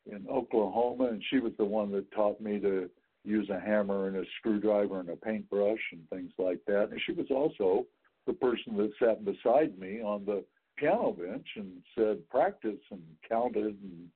in 0.07 0.27
Oklahoma, 0.29 1.07
and 1.07 1.23
she 1.31 1.39
was 1.39 1.53
the 1.57 1.65
one 1.65 1.91
that 1.93 2.11
taught 2.13 2.41
me 2.41 2.61
to 2.61 2.91
use 3.25 3.49
a 3.49 3.59
hammer 3.59 4.09
and 4.09 4.17
a 4.19 4.25
screwdriver 4.39 5.01
and 5.01 5.09
a 5.09 5.17
paintbrush 5.17 5.81
and 5.93 6.09
things 6.11 6.31
like 6.39 6.61
that. 6.67 6.91
And 6.91 7.01
she 7.07 7.13
was 7.13 7.27
also 7.31 7.87
the 8.27 8.35
person 8.35 8.77
that 8.77 8.93
sat 8.99 9.25
beside 9.25 9.79
me 9.79 10.03
on 10.03 10.27
the 10.27 10.45
piano 10.77 11.13
bench 11.13 11.47
and 11.57 11.73
said 11.97 12.29
practice 12.29 12.81
and 12.91 13.03
counted 13.29 13.77
and 13.83 14.09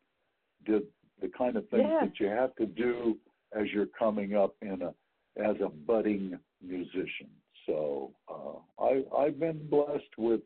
did 0.64 0.82
the 1.20 1.30
kind 1.36 1.56
of 1.56 1.68
things 1.68 1.84
yeah. 1.86 2.00
that 2.02 2.20
you 2.20 2.26
have 2.26 2.54
to 2.56 2.66
do 2.66 3.16
as 3.58 3.66
you're 3.72 3.86
coming 3.98 4.34
up 4.36 4.54
in 4.62 4.82
a 4.82 4.94
as 5.40 5.56
a 5.64 5.68
budding 5.68 6.38
musician. 6.62 7.28
So 7.66 8.12
uh, 8.28 8.82
I 8.82 9.02
I've 9.16 9.38
been 9.38 9.68
blessed 9.68 10.16
with 10.16 10.40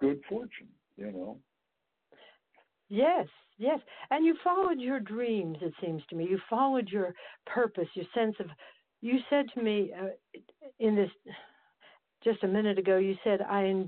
good 0.00 0.20
fortune, 0.28 0.68
you 0.96 1.12
know. 1.12 1.38
Yes, 2.88 3.26
yes. 3.58 3.80
And 4.10 4.24
you 4.24 4.36
followed 4.44 4.78
your 4.80 5.00
dreams, 5.00 5.58
it 5.62 5.72
seems 5.80 6.02
to 6.10 6.16
me. 6.16 6.26
You 6.28 6.38
followed 6.48 6.88
your 6.88 7.14
purpose, 7.46 7.88
your 7.94 8.06
sense 8.14 8.36
of. 8.40 8.46
You 9.00 9.18
said 9.28 9.46
to 9.54 9.62
me 9.62 9.92
uh, 9.98 10.40
in 10.78 10.96
this 10.96 11.10
just 12.24 12.42
a 12.42 12.48
minute 12.48 12.78
ago, 12.78 12.96
you 12.96 13.16
said, 13.22 13.42
I, 13.42 13.86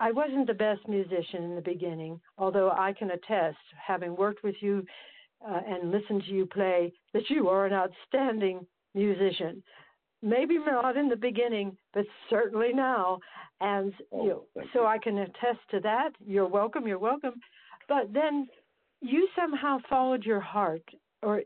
I 0.00 0.12
wasn't 0.12 0.46
the 0.46 0.54
best 0.54 0.86
musician 0.88 1.42
in 1.42 1.54
the 1.54 1.60
beginning, 1.60 2.20
although 2.36 2.70
I 2.70 2.92
can 2.92 3.10
attest, 3.10 3.58
having 3.84 4.16
worked 4.16 4.44
with 4.44 4.54
you 4.60 4.84
uh, 5.46 5.60
and 5.66 5.90
listened 5.90 6.22
to 6.24 6.32
you 6.32 6.46
play, 6.46 6.92
that 7.12 7.28
you 7.28 7.48
are 7.48 7.66
an 7.66 7.72
outstanding 7.72 8.66
musician. 8.94 9.62
Maybe 10.22 10.58
not 10.58 10.96
in 10.96 11.08
the 11.08 11.16
beginning, 11.16 11.76
but 11.94 12.04
certainly 12.28 12.72
now. 12.72 13.18
And 13.60 13.92
oh, 14.12 14.22
you 14.22 14.28
know, 14.30 14.44
so 14.72 14.80
you. 14.80 14.86
I 14.86 14.98
can 14.98 15.18
attest 15.18 15.60
to 15.70 15.80
that. 15.80 16.10
You're 16.24 16.48
welcome. 16.48 16.86
You're 16.86 16.98
welcome. 16.98 17.34
But 17.88 18.12
then 18.12 18.48
you 19.00 19.28
somehow 19.36 19.78
followed 19.88 20.24
your 20.24 20.40
heart, 20.40 20.82
or 21.22 21.42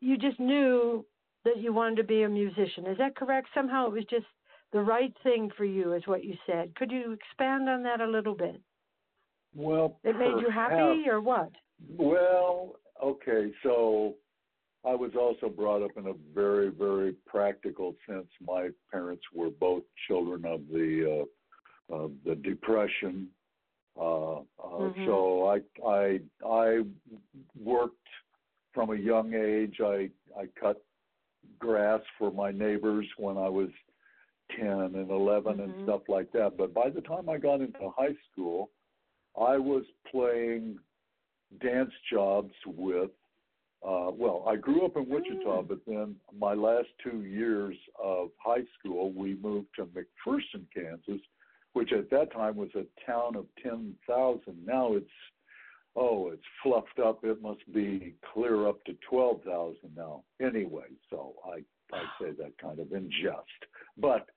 you 0.00 0.16
just 0.16 0.40
knew 0.40 1.04
that 1.44 1.58
you 1.58 1.72
wanted 1.72 1.96
to 1.96 2.04
be 2.04 2.22
a 2.22 2.28
musician. 2.28 2.86
Is 2.86 2.98
that 2.98 3.16
correct? 3.16 3.48
Somehow 3.54 3.86
it 3.86 3.92
was 3.92 4.04
just 4.08 4.26
the 4.72 4.80
right 4.80 5.14
thing 5.22 5.50
for 5.56 5.64
you, 5.64 5.92
is 5.94 6.06
what 6.06 6.24
you 6.24 6.34
said. 6.46 6.74
Could 6.76 6.90
you 6.90 7.12
expand 7.12 7.68
on 7.68 7.82
that 7.82 8.00
a 8.00 8.06
little 8.06 8.34
bit? 8.34 8.60
Well, 9.54 9.98
it 10.02 10.16
made 10.16 10.40
you 10.40 10.50
happy, 10.50 11.04
or 11.08 11.20
what? 11.20 11.50
Well, 11.98 12.76
okay, 13.02 13.52
so 13.62 14.14
I 14.84 14.94
was 14.94 15.12
also 15.18 15.48
brought 15.48 15.82
up 15.82 15.92
in 15.96 16.06
a 16.06 16.14
very, 16.34 16.70
very 16.70 17.14
practical 17.26 17.94
sense. 18.08 18.28
My 18.44 18.70
parents 18.90 19.22
were 19.34 19.50
both 19.50 19.82
children 20.08 20.44
of 20.44 20.60
the 20.72 21.26
uh, 21.90 21.94
of 21.94 22.12
the 22.24 22.34
Depression, 22.34 23.28
uh, 24.00 24.38
uh, 24.38 24.42
mm-hmm. 24.64 25.06
so 25.06 25.46
I 25.46 25.86
I 25.86 26.20
I 26.46 26.80
worked 27.62 27.96
from 28.72 28.90
a 28.90 28.96
young 28.96 29.34
age. 29.34 29.76
I 29.84 30.08
I 30.38 30.46
cut 30.58 30.82
grass 31.58 32.00
for 32.18 32.32
my 32.32 32.50
neighbors 32.50 33.06
when 33.18 33.36
I 33.36 33.48
was 33.48 33.68
10 34.58 34.66
and 34.68 35.10
11 35.10 35.54
mm-hmm. 35.54 35.60
and 35.62 35.74
stuff 35.84 36.02
like 36.08 36.32
that. 36.32 36.56
But 36.56 36.74
by 36.74 36.90
the 36.90 37.00
time 37.00 37.28
I 37.28 37.38
got 37.38 37.60
into 37.60 37.92
high 37.96 38.14
school, 38.30 38.70
I 39.36 39.56
was 39.56 39.84
playing 40.10 40.78
dance 41.60 41.92
jobs 42.10 42.52
with, 42.66 43.10
uh, 43.86 44.10
well, 44.12 44.44
I 44.46 44.56
grew 44.56 44.84
up 44.84 44.96
in 44.96 45.08
Wichita, 45.08 45.62
mm. 45.62 45.68
but 45.68 45.78
then 45.86 46.16
my 46.38 46.54
last 46.54 46.88
two 47.02 47.22
years 47.22 47.76
of 48.02 48.28
high 48.38 48.64
school, 48.78 49.12
we 49.12 49.36
moved 49.42 49.68
to 49.76 49.86
McPherson, 49.86 50.64
Kansas, 50.74 51.22
which 51.72 51.92
at 51.92 52.10
that 52.10 52.32
time 52.32 52.56
was 52.56 52.68
a 52.74 52.84
town 53.10 53.36
of 53.36 53.46
10,000. 53.62 54.40
Now 54.64 54.94
it's, 54.94 55.06
oh, 55.96 56.30
it's 56.32 56.42
fluffed 56.62 56.98
up. 57.04 57.24
It 57.24 57.42
must 57.42 57.60
be 57.72 58.14
clear 58.32 58.68
up 58.68 58.84
to 58.84 58.96
12,000 59.08 59.76
now. 59.96 60.22
Anyway, 60.40 60.88
so 61.10 61.34
I, 61.44 61.62
I 61.94 62.02
say 62.20 62.32
that 62.38 62.58
kind 62.60 62.78
of 62.78 62.92
in 62.92 63.10
jest. 63.22 63.70
But 63.96 64.28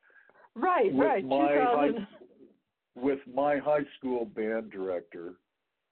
Right, 0.55 0.93
with 0.93 1.05
right. 1.05 1.25
My 1.25 1.57
high, 1.61 1.89
with 2.95 3.19
my 3.33 3.57
high 3.57 3.85
school 3.97 4.25
band 4.25 4.71
director, 4.71 5.33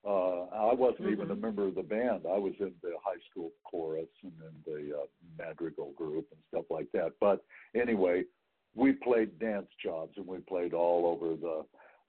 uh, 0.05 0.45
I 0.53 0.73
wasn't 0.73 1.01
mm-hmm. 1.01 1.11
even 1.13 1.31
a 1.31 1.33
mm-hmm. 1.33 1.41
member 1.41 1.67
of 1.67 1.75
the 1.75 1.83
band. 1.83 2.21
I 2.25 2.37
was 2.37 2.53
in 2.59 2.73
the 2.81 2.91
high 3.03 3.19
school 3.29 3.51
chorus 3.63 4.07
and 4.23 4.33
in 4.41 4.73
the 4.73 4.95
uh, 4.95 5.05
madrigal 5.37 5.91
group 5.97 6.27
and 6.31 6.39
stuff 6.49 6.65
like 6.69 6.87
that. 6.93 7.13
But 7.19 7.43
anyway, 7.75 8.23
we 8.75 8.93
played 8.93 9.39
dance 9.39 9.67
jobs 9.83 10.13
and 10.17 10.27
we 10.27 10.39
played 10.39 10.73
all 10.73 11.05
over 11.05 11.35
the 11.35 11.65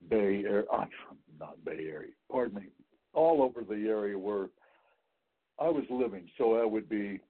Bay 0.09 0.45
Area, 0.45 0.65
uh, 0.73 0.85
not 1.39 1.65
Bay 1.65 1.87
Area, 1.91 2.13
pardon 2.31 2.57
me, 2.57 2.67
all 3.13 3.43
over 3.43 3.63
the 3.63 3.89
area 3.89 4.19
where 4.19 4.49
I 5.61 5.69
was 5.69 5.85
living. 5.89 6.29
So 6.37 6.57
that 6.59 6.69
would 6.69 6.89
be 6.89 7.21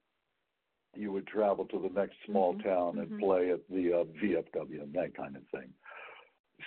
you 0.96 1.12
would 1.12 1.26
travel 1.26 1.64
to 1.66 1.78
the 1.78 2.00
next 2.00 2.16
small 2.26 2.54
mm-hmm. 2.54 2.68
town 2.68 2.98
and 2.98 3.08
mm-hmm. 3.08 3.20
play 3.20 3.50
at 3.50 3.60
the 3.68 3.92
uh, 3.92 4.04
VFW 4.22 4.82
and 4.82 4.92
that 4.94 5.16
kind 5.16 5.36
of 5.36 5.42
thing. 5.52 5.68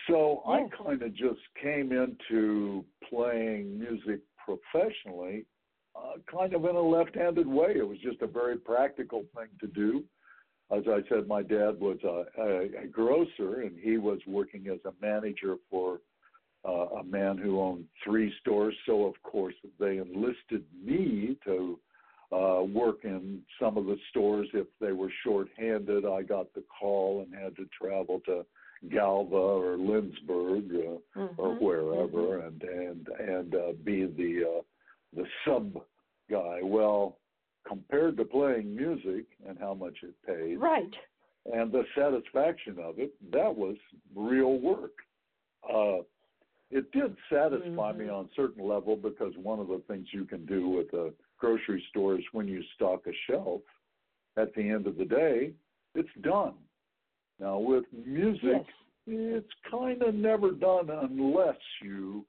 So 0.09 0.43
yes. 0.47 0.69
I 0.71 0.83
kind 0.83 1.01
of 1.01 1.13
just 1.13 1.39
came 1.61 1.91
into 1.91 2.83
playing 3.09 3.79
music 3.79 4.21
professionally, 4.37 5.45
uh, 5.95 6.19
kind 6.31 6.53
of 6.53 6.65
in 6.65 6.75
a 6.75 6.81
left-handed 6.81 7.47
way. 7.47 7.73
It 7.77 7.87
was 7.87 7.97
just 7.99 8.21
a 8.21 8.27
very 8.27 8.57
practical 8.57 9.23
thing 9.35 9.47
to 9.59 9.67
do. 9.67 10.03
As 10.69 10.83
I 10.87 10.99
said, 11.07 11.27
my 11.27 11.41
dad 11.41 11.79
was 11.79 11.97
a, 12.03 12.25
a, 12.41 12.83
a 12.83 12.87
grocer, 12.87 13.61
and 13.61 13.71
he 13.81 13.97
was 13.97 14.19
working 14.27 14.67
as 14.67 14.79
a 14.85 14.93
manager 15.01 15.55
for 15.69 15.99
uh, 16.67 16.87
a 16.99 17.03
man 17.03 17.37
who 17.37 17.61
owned 17.61 17.85
three 18.03 18.33
stores. 18.41 18.75
So 18.85 19.05
of 19.05 19.13
course 19.23 19.55
they 19.79 19.97
enlisted 19.97 20.63
me 20.83 21.37
to 21.45 21.79
uh, 22.31 22.61
work 22.63 22.97
in 23.03 23.41
some 23.59 23.77
of 23.77 23.85
the 23.85 23.97
stores 24.09 24.47
if 24.53 24.67
they 24.81 24.91
were 24.91 25.11
short-handed. 25.23 26.05
I 26.05 26.23
got 26.23 26.53
the 26.53 26.63
call 26.79 27.21
and 27.25 27.33
had 27.33 27.55
to 27.55 27.67
travel 27.79 28.21
to 28.25 28.45
Galva 28.91 29.35
or 29.35 29.77
Lindsborg 29.77 30.69
uh, 30.69 31.19
mm-hmm. 31.19 31.41
or 31.41 31.55
wherever, 31.55 32.39
mm-hmm. 32.39 32.47
and 32.47 32.63
and 32.63 33.07
and 33.19 33.55
uh, 33.55 33.71
be 33.83 34.05
the 34.05 34.57
uh, 34.57 34.61
the 35.15 35.25
sub 35.45 35.73
guy. 36.29 36.59
Well, 36.61 37.17
compared 37.67 38.17
to 38.17 38.25
playing 38.25 38.75
music 38.75 39.25
and 39.47 39.57
how 39.59 39.73
much 39.73 39.97
it 40.03 40.13
paid, 40.25 40.59
right, 40.59 40.95
and 41.53 41.71
the 41.71 41.83
satisfaction 41.97 42.77
of 42.83 42.99
it, 42.99 43.13
that 43.31 43.55
was 43.55 43.77
real 44.15 44.59
work. 44.59 44.93
Uh, 45.67 46.03
it 46.69 46.91
did 46.91 47.15
satisfy 47.31 47.91
mm-hmm. 47.91 47.99
me 47.99 48.09
on 48.09 48.29
certain 48.35 48.67
level 48.67 48.97
because 48.97 49.33
one 49.41 49.59
of 49.59 49.69
the 49.69 49.81
things 49.87 50.07
you 50.11 50.25
can 50.25 50.45
do 50.45 50.67
with 50.67 50.93
a 50.93 51.13
grocery 51.37 51.83
stores 51.89 52.23
when 52.31 52.47
you 52.47 52.61
stock 52.75 53.03
a 53.07 53.11
shelf, 53.29 53.61
at 54.37 54.53
the 54.53 54.69
end 54.69 54.87
of 54.87 54.97
the 54.97 55.05
day, 55.05 55.51
it's 55.95 56.09
done. 56.21 56.53
Now 57.39 57.59
with 57.59 57.85
music, 58.05 58.65
yes. 59.05 59.15
it's 59.45 59.51
kind 59.69 60.01
of 60.01 60.15
never 60.15 60.51
done 60.51 60.89
unless 60.89 61.57
you 61.81 62.25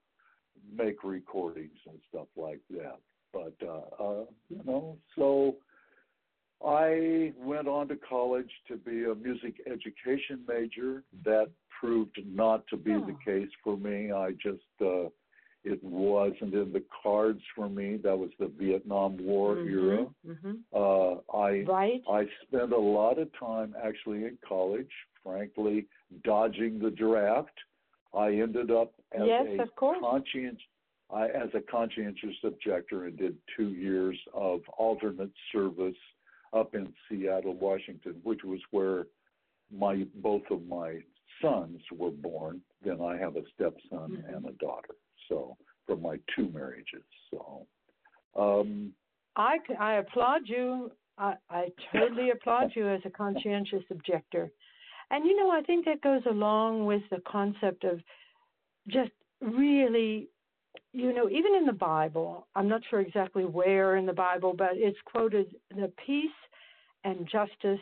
make 0.77 1.05
recordings 1.05 1.79
and 1.87 1.99
stuff 2.09 2.29
like 2.37 2.61
that. 2.71 2.99
But 3.33 3.55
uh, 3.63 4.03
uh, 4.03 4.25
you 4.49 4.61
know, 4.65 4.97
so 5.17 5.57
I 6.65 7.33
went 7.39 7.69
on 7.69 7.89
to 7.89 7.97
college 7.97 8.51
to 8.69 8.77
be 8.77 9.05
a 9.05 9.15
music 9.15 9.61
education 9.67 10.41
major. 10.49 11.03
That 11.25 11.51
proved 11.81 12.19
not 12.27 12.67
to 12.69 12.77
be 12.77 12.93
oh. 12.93 13.07
the 13.07 13.17
case 13.25 13.51
for 13.63 13.77
me. 13.77 14.11
I 14.13 14.33
just 14.33 14.63
uh, 14.81 15.09
It 15.65 15.83
wasn't 15.83 16.55
in 16.55 16.73
the 16.73 16.85
cards 17.03 17.43
for 17.55 17.69
me. 17.69 17.97
That 17.97 18.17
was 18.17 18.31
the 18.39 18.47
Vietnam 18.47 19.17
War 19.19 19.57
Mhm, 19.57 19.67
era. 19.67 20.15
mhm. 20.27 20.63
Uh, 20.73 21.21
I 21.37 21.63
Right? 21.63 22.03
I 22.09 22.27
spent 22.43 22.73
a 22.73 22.79
lot 22.79 23.19
of 23.19 23.33
time 23.33 23.75
actually 23.83 24.25
in 24.25 24.39
college, 24.39 24.91
frankly, 25.23 25.87
dodging 26.23 26.79
the 26.79 26.91
draft. 26.91 27.59
I 28.15 28.33
ended 28.35 28.71
up 28.71 28.95
as 29.13 29.27
Yes, 29.27 29.47
a 29.59 29.63
of 29.63 29.75
course. 29.75 29.99
conscientious 30.01 30.63
I, 31.11 31.29
as 31.31 31.55
a 31.55 31.63
conscientious 31.63 32.37
objector 32.45 33.05
and 33.07 33.17
did 33.17 33.39
two 33.57 33.71
years 33.71 34.19
of 34.35 34.61
alternate 34.77 35.33
service 35.53 35.97
up 36.53 36.75
in 36.75 36.95
Seattle, 37.09 37.55
Washington, 37.55 38.21
which 38.25 38.45
was 38.45 38.61
where 38.73 39.07
my 39.71 40.05
both 40.17 40.51
of 40.51 40.67
my 40.67 41.03
sons 41.41 41.81
were 41.91 42.11
born. 42.11 42.63
Then 42.83 43.01
I 43.01 43.17
have 43.17 43.37
a 43.37 43.45
stepson 43.55 44.19
Mhm. 44.19 44.37
and 44.37 44.47
a 44.47 44.53
daughter. 44.53 44.95
So 45.29 45.57
from 45.87 46.03
my 46.03 46.19
two 46.35 46.49
marriages. 46.51 47.03
So 47.31 47.67
um, 48.37 48.93
I, 49.37 49.59
I 49.79 49.95
applaud 49.95 50.43
you. 50.47 50.91
I, 51.17 51.35
I 51.51 51.69
totally 51.93 52.31
applaud 52.35 52.73
you 52.75 52.89
as 52.89 53.01
a 53.05 53.11
conscientious 53.11 53.83
objector. 53.91 54.51
And 55.11 55.25
you 55.25 55.37
know, 55.37 55.51
I 55.51 55.63
think 55.63 55.87
that 55.87 56.03
goes 56.03 56.23
along 56.29 56.85
with 56.85 57.03
the 57.11 57.23
concept 57.27 57.85
of 57.85 58.01
just 58.89 59.11
really, 59.41 60.29
you 60.93 61.15
know, 61.15 61.29
even 61.31 61.55
in 61.55 61.65
the 61.65 61.73
Bible, 61.73 62.47
I'm 62.55 62.69
not 62.69 62.83
sure 62.91 63.01
exactly 63.01 63.45
where 63.45 63.97
in 63.97 64.07
the 64.07 64.13
Bible, 64.13 64.55
but 64.57 64.71
it's 64.73 64.99
quoted 65.07 65.55
the 65.71 65.91
peace 66.05 66.31
and 67.05 67.29
justice 67.31 67.81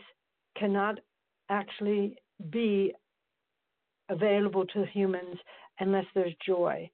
cannot 0.56 1.00
actually 1.48 2.16
be 2.50 2.92
available 4.08 4.64
to 4.66 4.84
humans 4.86 5.36
unless 5.80 6.04
there's 6.14 6.34
joy. 6.46 6.88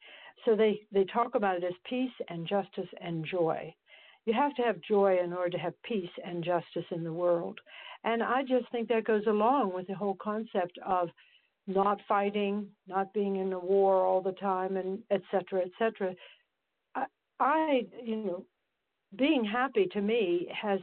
So 0.44 0.56
they, 0.56 0.80
they 0.92 1.04
talk 1.04 1.34
about 1.34 1.56
it 1.56 1.64
as 1.64 1.72
peace 1.88 2.10
and 2.28 2.46
justice 2.46 2.88
and 3.00 3.24
joy. 3.24 3.74
You 4.24 4.32
have 4.34 4.54
to 4.56 4.62
have 4.62 4.80
joy 4.80 5.18
in 5.22 5.32
order 5.32 5.50
to 5.50 5.58
have 5.58 5.82
peace 5.82 6.10
and 6.24 6.44
justice 6.44 6.84
in 6.90 7.04
the 7.04 7.12
world. 7.12 7.58
And 8.04 8.22
I 8.22 8.42
just 8.42 8.70
think 8.72 8.88
that 8.88 9.04
goes 9.04 9.26
along 9.26 9.72
with 9.74 9.86
the 9.86 9.94
whole 9.94 10.16
concept 10.20 10.78
of 10.84 11.08
not 11.66 12.00
fighting, 12.08 12.66
not 12.88 13.12
being 13.12 13.36
in 13.36 13.52
a 13.52 13.58
war 13.58 14.04
all 14.04 14.20
the 14.20 14.32
time, 14.32 14.76
and 14.76 14.98
et 15.10 15.22
cetera, 15.30 15.62
et 15.62 15.70
cetera. 15.78 16.14
I, 16.94 17.06
I 17.38 17.86
you 18.02 18.16
know, 18.16 18.44
being 19.16 19.44
happy 19.44 19.86
to 19.92 20.00
me 20.00 20.48
has 20.60 20.80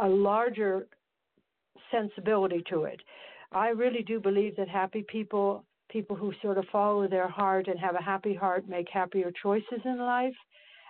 a 0.00 0.08
larger 0.08 0.86
sensibility 1.90 2.64
to 2.70 2.84
it. 2.84 3.00
I 3.52 3.68
really 3.68 4.02
do 4.02 4.18
believe 4.18 4.56
that 4.56 4.68
happy 4.68 5.04
people, 5.06 5.64
people 5.96 6.14
who 6.14 6.30
sort 6.42 6.58
of 6.58 6.66
follow 6.70 7.08
their 7.08 7.26
heart 7.26 7.68
and 7.68 7.80
have 7.80 7.94
a 7.94 8.02
happy 8.02 8.34
heart, 8.34 8.68
make 8.68 8.86
happier 8.92 9.32
choices 9.42 9.80
in 9.86 9.98
life. 9.98 10.34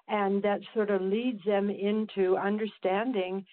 And 0.08 0.42
that 0.42 0.58
sort 0.74 0.90
of 0.90 1.00
leads 1.00 1.44
them 1.44 1.70
into 1.70 2.36
understanding 2.36 3.44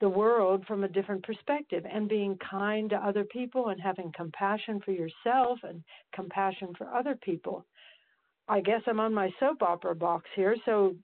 the 0.00 0.08
world 0.08 0.64
from 0.66 0.82
a 0.82 0.88
different 0.88 1.22
perspective 1.22 1.84
and 1.92 2.08
being 2.08 2.36
kind 2.38 2.90
to 2.90 2.96
other 2.96 3.22
people 3.22 3.68
and 3.68 3.80
having 3.80 4.10
compassion 4.16 4.80
for 4.84 4.90
yourself 4.90 5.60
and 5.62 5.84
compassion 6.12 6.72
for 6.76 6.88
other 6.92 7.16
people. 7.22 7.64
I 8.48 8.60
guess 8.60 8.80
I'm 8.88 8.98
on 8.98 9.14
my 9.14 9.30
soap 9.38 9.62
opera 9.62 9.94
box 9.94 10.24
here. 10.34 10.56
So, 10.64 10.96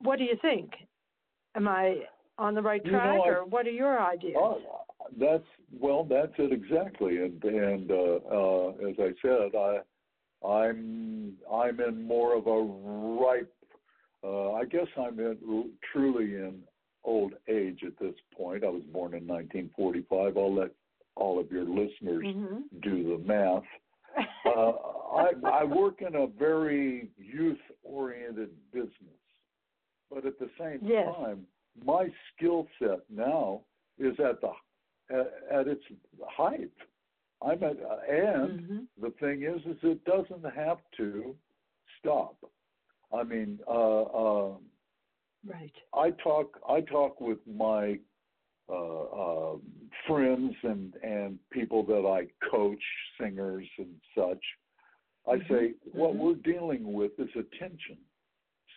what 0.00 0.18
do 0.18 0.24
you 0.24 0.36
think? 0.42 0.70
Am 1.54 1.68
I 1.68 2.02
on 2.38 2.54
the 2.54 2.62
right 2.62 2.84
You 2.84 2.90
know, 2.90 2.98
track, 2.98 3.20
I- 3.24 3.28
or 3.28 3.44
what 3.44 3.68
are 3.68 3.78
your 3.84 4.00
ideas? 4.00 4.36
Oh, 4.36 4.60
that's 5.18 5.44
well, 5.78 6.04
that's 6.04 6.32
it 6.38 6.52
exactly. 6.52 7.18
And 7.18 7.42
and 7.44 7.90
uh, 7.90 8.18
uh, 8.30 8.68
as 8.88 8.96
I 8.98 9.12
said, 9.22 9.54
I 9.56 9.78
I'm 10.46 11.34
I'm 11.52 11.80
in 11.80 12.02
more 12.02 12.36
of 12.36 12.46
a 12.46 12.60
ripe. 13.24 13.52
Uh, 14.24 14.52
I 14.52 14.64
guess 14.64 14.86
I'm 14.96 15.18
in, 15.20 15.70
truly 15.92 16.34
in 16.34 16.60
old 17.04 17.34
age 17.48 17.80
at 17.86 17.98
this 18.00 18.14
point. 18.36 18.64
I 18.64 18.68
was 18.68 18.82
born 18.92 19.14
in 19.14 19.26
1945. 19.26 20.36
I'll 20.36 20.54
let 20.54 20.70
all 21.14 21.38
of 21.38 21.50
your 21.52 21.64
listeners 21.64 22.26
Mhm. 22.26 22.64
do 22.82 23.16
the 23.16 23.24
math. 23.24 23.62
Uh, 24.44 24.72
I, 25.12 25.32
I 25.44 25.64
work 25.64 26.02
in 26.02 26.14
a 26.16 26.26
very 26.26 27.10
youth-oriented 27.16 28.50
business, 28.72 29.20
but 30.10 30.26
at 30.26 30.38
the 30.38 30.50
same 30.58 30.80
Yes. 30.82 31.14
time, 31.16 31.46
my 31.84 32.12
skill 32.34 32.66
set 32.78 33.08
now 33.10 33.62
is 33.98 34.18
at 34.20 34.40
the 34.40 34.52
at, 35.10 35.32
at 35.50 35.68
its 35.68 35.84
height. 36.26 36.70
I'm 37.40 37.62
at, 37.62 37.76
and 38.08 38.60
Mhm. 38.60 38.86
the 39.00 39.10
thing 39.20 39.42
is, 39.42 39.60
is 39.66 39.78
it 39.82 40.04
doesn't 40.04 40.44
have 40.54 40.78
to 40.96 41.36
stop. 41.98 42.36
I 43.12 43.22
mean, 43.22 43.60
uh, 43.66 44.02
uh, 44.02 44.56
Right. 45.46 45.72
I 45.94 46.10
talk 46.10 46.58
I 46.68 46.80
talk 46.80 47.20
with 47.20 47.38
my 47.46 47.98
uh, 48.68 49.02
uh, 49.04 49.56
friends 50.06 50.54
and 50.62 50.94
and 51.02 51.38
people 51.50 51.84
that 51.84 52.04
I 52.06 52.26
coach, 52.50 52.82
singers 53.20 53.66
and 53.78 53.94
such. 54.16 54.44
I 55.26 55.36
Mhm, 55.36 55.48
say 55.48 55.74
what 55.92 56.14
mhm. 56.14 56.18
we're 56.18 56.34
dealing 56.52 56.92
with 56.92 57.18
is 57.18 57.30
attention. 57.36 57.98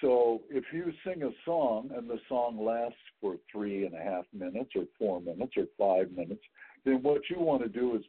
So 0.01 0.41
if 0.49 0.63
you 0.73 0.91
sing 1.05 1.23
a 1.23 1.29
song 1.45 1.91
and 1.95 2.09
the 2.09 2.19
song 2.27 2.63
lasts 2.63 2.97
for 3.21 3.35
three 3.51 3.85
and 3.85 3.95
a 3.95 4.01
half 4.01 4.25
minutes 4.33 4.71
or 4.75 4.85
four 4.97 5.21
minutes 5.21 5.53
or 5.55 5.65
five 5.77 6.11
minutes, 6.11 6.41
then 6.83 7.03
what 7.03 7.21
you 7.29 7.39
want 7.39 7.61
to 7.61 7.69
do 7.69 7.95
is 7.95 8.03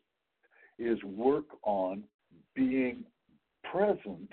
is 0.79 1.03
work 1.05 1.45
on 1.63 2.03
being 2.57 3.05
present 3.71 4.33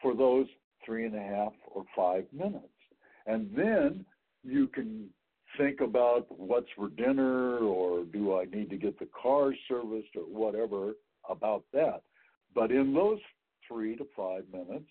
for 0.00 0.14
those 0.14 0.46
three 0.84 1.06
and 1.06 1.14
a 1.14 1.22
half 1.22 1.52
or 1.66 1.84
five 1.96 2.24
minutes. 2.32 2.66
And 3.26 3.50
then 3.56 4.04
you 4.44 4.66
can 4.68 5.08
think 5.56 5.80
about 5.80 6.26
what's 6.28 6.68
for 6.76 6.88
dinner 6.90 7.58
or 7.58 8.04
do 8.04 8.38
I 8.38 8.44
need 8.44 8.68
to 8.70 8.76
get 8.76 8.98
the 8.98 9.08
car 9.20 9.52
serviced 9.68 10.14
or 10.16 10.22
whatever 10.22 10.92
about 11.28 11.64
that. 11.72 12.02
But 12.54 12.70
in 12.70 12.92
those 12.92 13.18
three 13.66 13.96
to 13.96 14.06
five 14.14 14.44
minutes, 14.52 14.88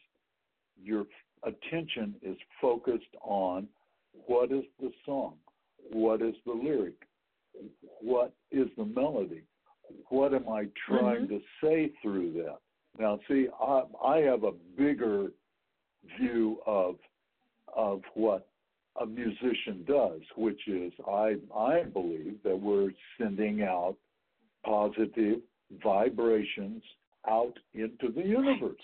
your 0.84 1.06
attention 1.44 2.16
is 2.22 2.38
focused 2.60 3.16
on 3.22 3.68
what 4.26 4.52
is 4.52 4.64
the 4.80 4.92
song, 5.06 5.36
what 5.92 6.22
is 6.22 6.36
the 6.46 6.52
lyric, 6.52 6.96
what 8.02 8.34
is 8.52 8.68
the 8.78 8.86
melody, 8.86 9.42
what 10.10 10.34
am 10.34 10.48
I 10.50 10.66
trying 10.88 11.28
Mhm. 11.28 11.30
to 11.30 11.42
say 11.62 11.90
through 12.02 12.32
that. 12.44 12.60
Now, 13.00 13.20
see, 13.28 13.48
I, 13.60 13.84
I 14.04 14.18
have 14.20 14.44
a 14.44 14.52
bigger 14.52 15.32
view 16.18 16.62
of 16.66 16.98
of 17.74 18.04
what 18.16 18.48
a 18.98 19.06
musician 19.06 19.86
does, 19.86 20.22
which 20.36 20.68
is 20.68 20.92
I 21.08 21.38
I 21.56 21.84
believe 21.84 22.42
that 22.44 22.60
we're 22.60 22.92
sending 23.18 23.62
out 23.64 23.96
positive 24.66 25.42
vibrations 25.84 26.84
out 27.28 27.58
into 27.74 28.10
the 28.12 28.22
universe, 28.22 28.82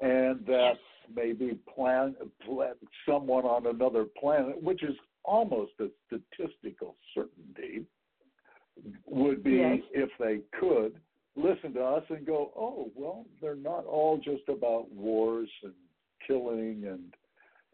and 0.00 0.44
that 0.46 0.74
maybe 1.14 1.58
plan, 1.74 2.14
plan 2.44 2.74
someone 3.08 3.44
on 3.44 3.66
another 3.66 4.04
planet, 4.20 4.62
which 4.62 4.82
is 4.82 4.94
almost 5.24 5.72
a 5.80 5.88
statistical 6.06 6.96
certainty, 7.14 7.84
would 9.06 9.42
be 9.42 9.52
Yes. 9.56 9.80
if 9.92 10.10
they 10.18 10.40
could 10.58 11.00
listen 11.36 11.72
to 11.74 11.82
us 11.82 12.04
and 12.10 12.26
go, 12.26 12.52
oh 12.56 12.90
well, 12.94 13.26
they're 13.40 13.54
not 13.56 13.84
all 13.86 14.18
just 14.18 14.48
about 14.48 14.90
wars 14.92 15.48
and 15.62 15.72
killing 16.26 16.84
and 16.86 17.14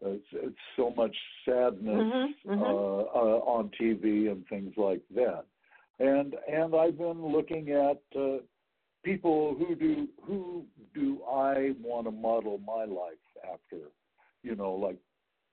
uh, 0.05 0.09
it's, 0.09 0.25
it's 0.33 0.59
so 0.75 0.93
much 0.95 1.15
sadness 1.45 2.01
Mhm, 2.01 2.33
mhm. 2.45 2.61
Uh, 2.61 3.01
uh, 3.17 3.39
on 3.45 3.69
TV 3.79 4.29
and 4.31 4.45
things 4.47 4.73
like 4.77 5.01
that. 5.15 5.45
And 5.99 6.35
and 6.51 6.75
I've 6.75 6.97
been 6.97 7.25
looking 7.25 7.71
at 7.71 8.01
uh, 8.15 8.37
people 9.05 9.55
who 9.57 9.75
do 9.75 10.07
who 10.25 10.65
do 10.93 11.21
I 11.23 11.75
want 11.81 12.07
to 12.07 12.11
model 12.11 12.57
my 12.65 12.85
life 12.85 13.23
after, 13.53 13.77
you 14.43 14.55
know, 14.55 14.73
like 14.73 14.97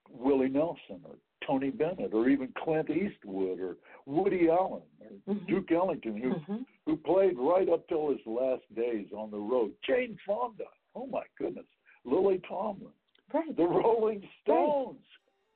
Willie 0.09 0.49
Nelson 0.49 0.99
or 1.05 1.15
Tony 1.45 1.69
Bennett 1.69 2.13
or 2.13 2.27
even 2.29 2.49
Clint 2.63 2.89
Eastwood 2.89 3.59
or 3.59 3.77
Woody 4.05 4.49
Allen 4.49 4.81
or 4.99 5.33
Mhm. 5.33 5.47
Duke 5.47 5.71
Ellington 5.71 6.17
who 6.17 6.33
Mhm. 6.33 6.65
who 6.85 6.97
played 6.97 7.37
right 7.37 7.69
up 7.69 7.87
till 7.87 8.09
his 8.09 8.25
last 8.25 8.63
days 8.73 9.13
on 9.13 9.29
the 9.29 9.39
road. 9.39 9.73
Jane 9.83 10.17
Fonda, 10.25 10.67
oh 10.95 11.05
my 11.05 11.23
goodness, 11.37 11.67
Lily 12.03 12.39
Tomlin, 12.39 12.91
Right. 13.31 13.55
the 13.55 13.67
Rolling 13.67 14.27
Stones, 14.41 15.05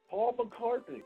Paul 0.07 0.33
McCartney. 0.33 1.03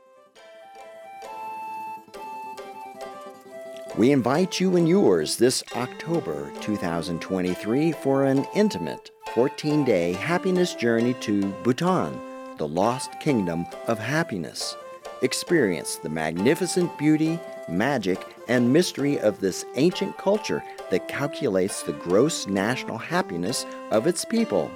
We 3.98 4.10
invite 4.10 4.58
you 4.58 4.76
and 4.76 4.88
yours 4.88 5.36
this 5.36 5.62
October 5.76 6.50
2023 6.62 7.92
for 7.92 8.24
an 8.24 8.46
intimate 8.54 9.10
14 9.34 9.84
day 9.84 10.14
happiness 10.14 10.74
journey 10.74 11.12
to 11.20 11.52
Bhutan, 11.62 12.18
the 12.56 12.66
lost 12.66 13.20
kingdom 13.20 13.66
of 13.88 13.98
happiness. 13.98 14.74
Experience 15.20 15.96
the 15.96 16.08
magnificent 16.08 16.96
beauty, 16.96 17.38
magic, 17.68 18.18
and 18.48 18.72
mystery 18.72 19.20
of 19.20 19.40
this 19.40 19.66
ancient 19.74 20.16
culture 20.16 20.64
that 20.90 21.06
calculates 21.06 21.82
the 21.82 21.92
gross 21.92 22.46
national 22.46 22.96
happiness 22.96 23.66
of 23.90 24.06
its 24.06 24.24
people. 24.24 24.70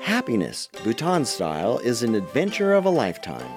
Happiness, 0.00 0.68
Bhutan 0.82 1.24
style, 1.24 1.78
is 1.78 2.02
an 2.02 2.16
adventure 2.16 2.74
of 2.74 2.86
a 2.86 2.90
lifetime. 2.90 3.56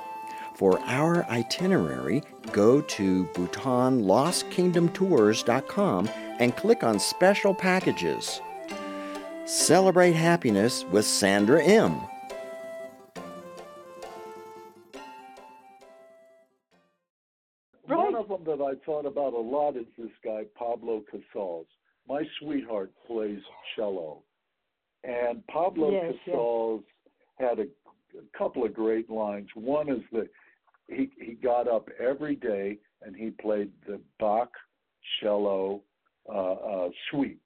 For 0.56 0.80
our 0.86 1.26
itinerary, 1.26 2.24
go 2.54 2.80
to 2.80 3.26
BhutanLostKingdomTours.com 3.34 6.10
and 6.40 6.56
click 6.56 6.84
on 6.84 6.98
Special 6.98 7.54
Packages. 7.54 8.40
Celebrate 9.46 10.14
happiness 10.14 10.86
with 10.86 11.04
Sandra 11.06 11.62
M. 11.62 12.00
Right. 17.88 17.98
One 17.98 18.16
of 18.16 18.30
them 18.30 18.44
that 18.46 18.64
I 18.64 18.76
thought 18.86 19.06
about 19.06 19.34
a 19.34 19.40
lot 19.40 19.76
is 19.76 19.86
this 19.98 20.12
guy, 20.24 20.44
Pablo 20.58 21.04
Casals. 21.12 21.68
My 22.08 22.24
sweetheart 22.40 22.94
plays 23.06 23.42
cello. 23.76 24.24
And 25.04 25.46
Pablo 25.48 25.92
Yes, 25.92 26.14
yes. 26.14 26.20
Casals 26.26 26.84
had 27.40 27.60
a, 27.60 27.64
a 27.64 28.38
couple 28.38 28.64
of 28.64 28.74
great 28.74 29.10
lines. 29.10 29.50
One 29.54 29.90
is 29.90 30.02
that 30.14 30.30
he, 30.88 31.10
he 31.20 31.34
got 31.34 31.68
up 31.68 31.90
every 32.00 32.36
day 32.36 32.78
and 33.02 33.16
he 33.16 33.32
played 33.32 33.72
the 33.88 34.00
Bach 34.20 34.50
cello 35.20 35.82
uh, 36.28 36.54
uh, 36.54 36.90
suites, 37.10 37.40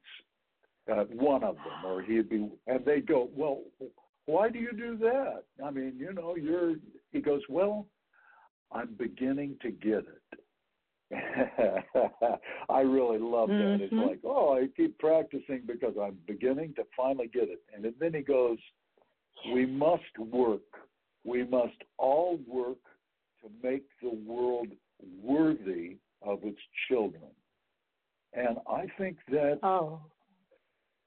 uh, 0.91 1.03
one 1.05 1.43
of 1.43 1.55
them, 1.55 1.85
or 1.85 2.01
he'd 2.01 2.29
be, 2.29 2.49
and 2.67 2.85
they 2.85 3.01
go, 3.01 3.29
well, 3.35 3.61
why 4.25 4.49
do 4.49 4.59
you 4.59 4.71
do 4.71 4.97
that? 4.97 5.43
I 5.63 5.71
mean, 5.71 5.95
you 5.97 6.13
know, 6.13 6.35
you're, 6.35 6.75
he 7.11 7.19
goes, 7.19 7.41
well, 7.49 7.87
I'm 8.71 8.95
beginning 8.97 9.57
to 9.61 9.71
get 9.71 10.05
it. 10.05 10.39
I 12.69 12.81
really 12.81 13.17
love 13.17 13.49
that. 13.49 13.81
It's 13.81 13.93
Mhm. 13.93 14.07
like, 14.07 14.19
oh, 14.23 14.55
I 14.55 14.67
keep 14.67 14.97
practicing 14.99 15.63
because 15.65 15.97
I'm 15.97 16.19
beginning 16.27 16.75
to 16.75 16.85
finally 16.95 17.27
get 17.27 17.49
it. 17.49 17.61
And 17.73 17.93
then 17.99 18.13
he 18.13 18.21
goes, 18.21 18.59
we 19.51 19.65
must 19.65 20.17
work. 20.19 20.61
We 21.23 21.43
must 21.43 21.83
all 21.97 22.37
work 22.45 22.77
to 23.41 23.49
make 23.63 23.85
the 24.01 24.13
world 24.25 24.67
worthy 25.23 25.97
of 26.21 26.43
its 26.43 26.59
children. 26.87 27.31
And 28.33 28.57
I 28.67 28.85
think 28.97 29.17
that 29.31 29.59
Oh, 29.63 30.01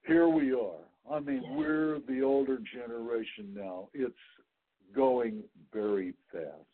here 0.07 0.29
we 0.29 0.53
are. 0.53 0.85
I 1.11 1.21
mean, 1.21 1.43
Yeah. 1.43 1.57
we're 1.57 1.99
the 2.01 2.23
older 2.23 2.59
generation 2.59 3.53
now. 3.55 3.89
It's 3.93 4.15
going 4.93 5.43
very 5.73 6.13
fast. 6.31 6.67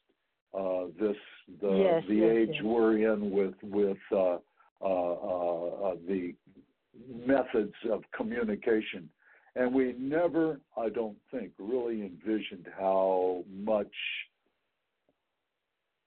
Uh, 0.55 0.87
this 0.99 1.17
the 1.61 1.71
Yes, 1.71 2.05
the 2.07 2.15
yes, 2.15 2.37
age 2.37 2.55
yes. 2.55 2.63
we're 2.63 3.13
in 3.13 3.31
with 3.31 3.63
with 3.63 3.99
uh, 4.13 4.39
uh, 4.81 4.85
uh, 4.85 5.67
uh, 5.91 5.97
the 6.07 6.35
methods 7.07 7.75
of 7.91 8.03
communication, 8.13 9.11
and 9.57 9.75
we 9.75 9.93
never, 9.99 10.61
I 10.77 10.89
don't 10.89 11.19
think, 11.31 11.53
really 11.59 12.03
envisioned 12.03 12.67
how 12.79 13.45
much 13.51 13.95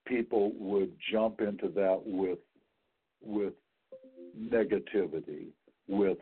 people 0.06 0.52
would 0.58 0.92
jump 1.12 1.42
into 1.42 1.70
that 1.70 2.02
with 2.06 2.40
with 3.24 3.54
negativity, 4.40 5.48
with 5.88 6.18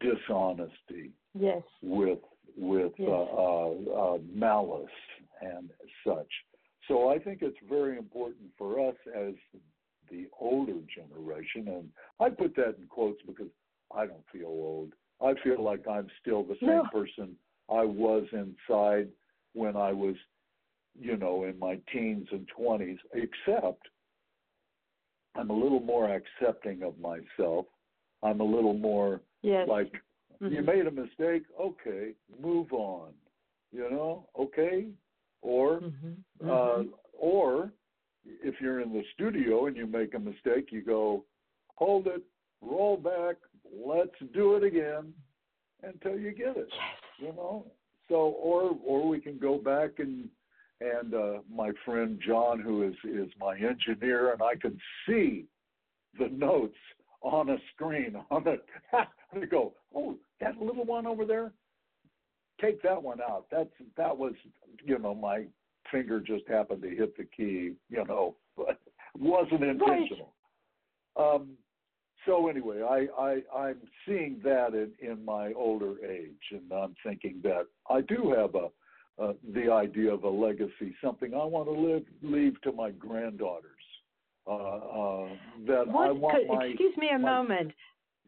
dishonesty, 0.00 1.12
yes. 1.34 1.62
with 1.82 2.18
with 2.56 2.92
Yes. 2.98 3.08
uh, 3.08 3.12
uh, 3.12 4.14
uh, 4.14 4.18
malice 4.32 4.88
and 5.40 5.70
such. 6.04 6.28
So 6.88 7.08
I 7.08 7.18
think 7.18 7.42
it's 7.42 7.56
very 7.68 7.96
important 7.96 8.50
for 8.58 8.88
us 8.88 8.96
as 9.16 9.34
the 10.10 10.26
older 10.38 10.80
generation, 10.94 11.68
and 11.68 11.88
I 12.18 12.30
put 12.30 12.56
that 12.56 12.76
in 12.80 12.86
quotes 12.88 13.22
because 13.26 13.46
I 13.94 14.06
don't 14.06 14.24
feel 14.32 14.48
old. 14.48 14.92
I 15.22 15.34
feel 15.44 15.62
like 15.62 15.86
I'm 15.86 16.08
still 16.20 16.42
the 16.42 16.56
same 16.60 16.68
No. 16.82 16.88
person 16.92 17.36
I 17.68 17.84
was 17.84 18.26
inside 18.32 19.08
when 19.52 19.76
I 19.76 19.92
was, 19.92 20.16
you 20.98 21.16
know, 21.16 21.44
in 21.44 21.58
my 21.58 21.78
teens 21.92 22.28
and 22.30 22.46
twenties, 22.48 22.98
except 23.14 23.88
I'm 25.34 25.50
a 25.50 25.54
little 25.54 25.80
more 25.80 26.10
accepting 26.10 26.82
of 26.82 26.98
myself. 26.98 27.66
I'm 28.22 28.40
a 28.40 28.44
little 28.44 28.74
more 28.74 29.20
Yes. 29.42 29.68
like 29.68 29.92
you 30.40 30.62
Mhm. 30.62 30.64
made 30.64 30.86
a 30.86 30.90
mistake, 30.90 31.44
okay, 31.58 32.14
move 32.40 32.72
on. 32.72 33.14
You 33.72 33.88
know, 33.88 34.28
okay? 34.36 34.92
Or 35.42 35.80
Mhm. 35.80 36.24
uh 36.42 36.82
Mhm. 36.82 36.94
or 37.12 37.72
if 38.24 38.60
you're 38.60 38.80
in 38.80 38.92
the 38.92 39.04
studio 39.14 39.66
and 39.66 39.76
you 39.76 39.86
make 39.86 40.14
a 40.14 40.18
mistake, 40.18 40.72
you 40.72 40.82
go, 40.82 41.24
hold 41.76 42.06
it, 42.06 42.22
roll 42.60 42.96
back, 42.96 43.36
let's 43.72 44.18
do 44.32 44.56
it 44.56 44.64
again 44.64 45.14
until 45.82 46.18
you 46.18 46.32
get 46.32 46.56
it. 46.56 46.72
You 47.18 47.32
know? 47.32 47.70
So 48.08 48.30
or 48.32 48.76
or 48.84 49.08
we 49.08 49.20
can 49.20 49.38
go 49.38 49.56
back 49.58 50.00
and 50.00 50.28
and 50.80 51.14
uh 51.14 51.38
my 51.54 51.70
friend 51.84 52.20
John 52.26 52.60
who 52.60 52.82
is 52.82 52.94
is 53.04 53.30
my 53.38 53.56
engineer 53.56 54.32
and 54.32 54.42
I 54.42 54.54
can 54.56 54.78
see 55.06 55.46
the 56.18 56.28
notes 56.28 56.76
on 57.22 57.50
a 57.50 57.56
screen 57.74 58.16
on 58.30 58.44
the 58.44 58.56
and 59.32 59.48
go, 59.50 59.74
Oh, 59.94 60.16
that 60.40 60.58
little 60.60 60.84
one 60.84 61.06
over 61.06 61.24
there? 61.24 61.52
Take 62.60 62.82
that 62.82 63.02
one 63.02 63.20
out. 63.20 63.46
That's 63.50 63.70
that 63.96 64.16
was 64.16 64.32
you 64.84 64.98
know, 64.98 65.14
my 65.14 65.44
finger 65.90 66.20
just 66.20 66.46
happened 66.48 66.82
to 66.82 66.88
hit 66.88 67.16
the 67.16 67.24
key, 67.24 67.74
you 67.88 68.04
know, 68.06 68.36
but 68.56 68.78
wasn't 69.18 69.64
intentional. 69.64 70.34
Um 71.16 71.56
so 72.26 72.48
anyway, 72.48 72.82
I, 72.82 73.06
I 73.18 73.42
I'm 73.56 73.78
seeing 74.06 74.40
that 74.44 74.74
in, 74.74 74.92
in 75.00 75.24
my 75.24 75.52
older 75.54 75.94
age, 76.04 76.34
and 76.50 76.70
I'm 76.70 76.94
thinking 77.04 77.40
that 77.44 77.66
I 77.88 78.02
do 78.02 78.34
have 78.36 78.54
a 78.54 78.68
uh, 79.20 79.32
the 79.54 79.70
idea 79.70 80.12
of 80.12 80.24
a 80.24 80.28
legacy, 80.28 80.94
something 81.02 81.34
I 81.34 81.44
want 81.44 81.66
to 81.66 81.72
live 81.72 82.02
leave 82.22 82.60
to 82.62 82.72
my 82.72 82.90
granddaughters. 82.90 83.70
Uh, 84.46 84.52
uh, 84.52 85.28
that 85.66 85.84
I 85.88 86.10
want 86.10 86.48
my. 86.48 86.64
excuse 86.64 86.96
me 86.96 87.08
a 87.14 87.18
my- 87.18 87.30
moment. 87.30 87.72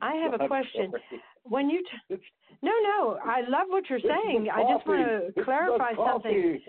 I 0.00 0.14
have 0.22 0.34
a 0.38 0.46
question. 0.46 0.92
When 1.44 1.70
you 1.70 1.82
t- 2.08 2.16
no, 2.62 2.70
no, 2.82 3.18
I 3.24 3.40
love 3.48 3.68
what 3.68 3.88
you're 3.88 3.98
saying. 3.98 4.48
I 4.52 4.62
just 4.72 4.86
want 4.86 5.34
to 5.34 5.44
clarify 5.44 5.92
something. 5.96 6.60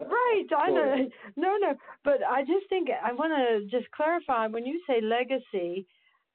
Right, 0.00 0.44
I 0.58 0.70
know. 0.70 1.08
No, 1.36 1.56
no, 1.58 1.74
but 2.04 2.18
I 2.28 2.42
just 2.42 2.68
think 2.68 2.88
I 2.90 3.12
want 3.12 3.32
to 3.32 3.78
just 3.78 3.90
clarify 3.92 4.48
when 4.48 4.66
you 4.66 4.80
say 4.86 5.00
legacy. 5.00 5.86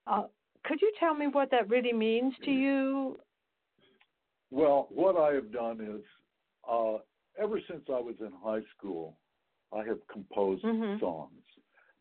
Uh, 0.07 0.23
could 0.63 0.81
you 0.81 0.91
tell 0.99 1.13
me 1.13 1.27
what 1.27 1.51
that 1.51 1.69
really 1.69 1.93
means 1.93 2.33
to 2.45 2.51
you? 2.51 3.19
Well, 4.49 4.87
what 4.89 5.17
I 5.17 5.33
have 5.33 5.51
done 5.51 5.81
is, 5.81 6.01
uh, 6.69 6.97
ever 7.37 7.59
since 7.69 7.83
I 7.89 7.99
was 7.99 8.15
in 8.19 8.31
high 8.43 8.63
school, 8.77 9.17
I 9.73 9.83
have 9.83 10.05
composed 10.07 10.63
Mhm. 10.63 10.99
songs. 10.99 11.43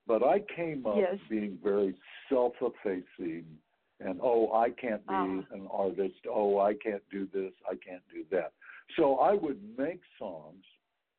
But 0.07 0.23
I 0.23 0.41
came 0.41 0.87
up 0.87 0.97
Yes. 0.97 1.19
being 1.29 1.57
very 1.63 1.95
self 2.29 2.55
effacing 2.61 3.59
and, 4.01 4.21
oh, 4.23 4.53
I 4.53 4.71
can't 4.71 5.07
be 5.07 5.15
Ah. 5.15 5.45
an 5.55 5.67
artist. 5.71 6.27
Oh, 6.29 6.59
I 6.59 6.75
can't 6.75 7.03
do 7.11 7.27
this. 7.27 7.53
I 7.71 7.77
can't 7.77 8.07
do 8.13 8.25
that. 8.31 8.53
So 8.97 9.19
I 9.19 9.33
would 9.33 9.61
make 9.79 10.01
songs, 10.19 10.65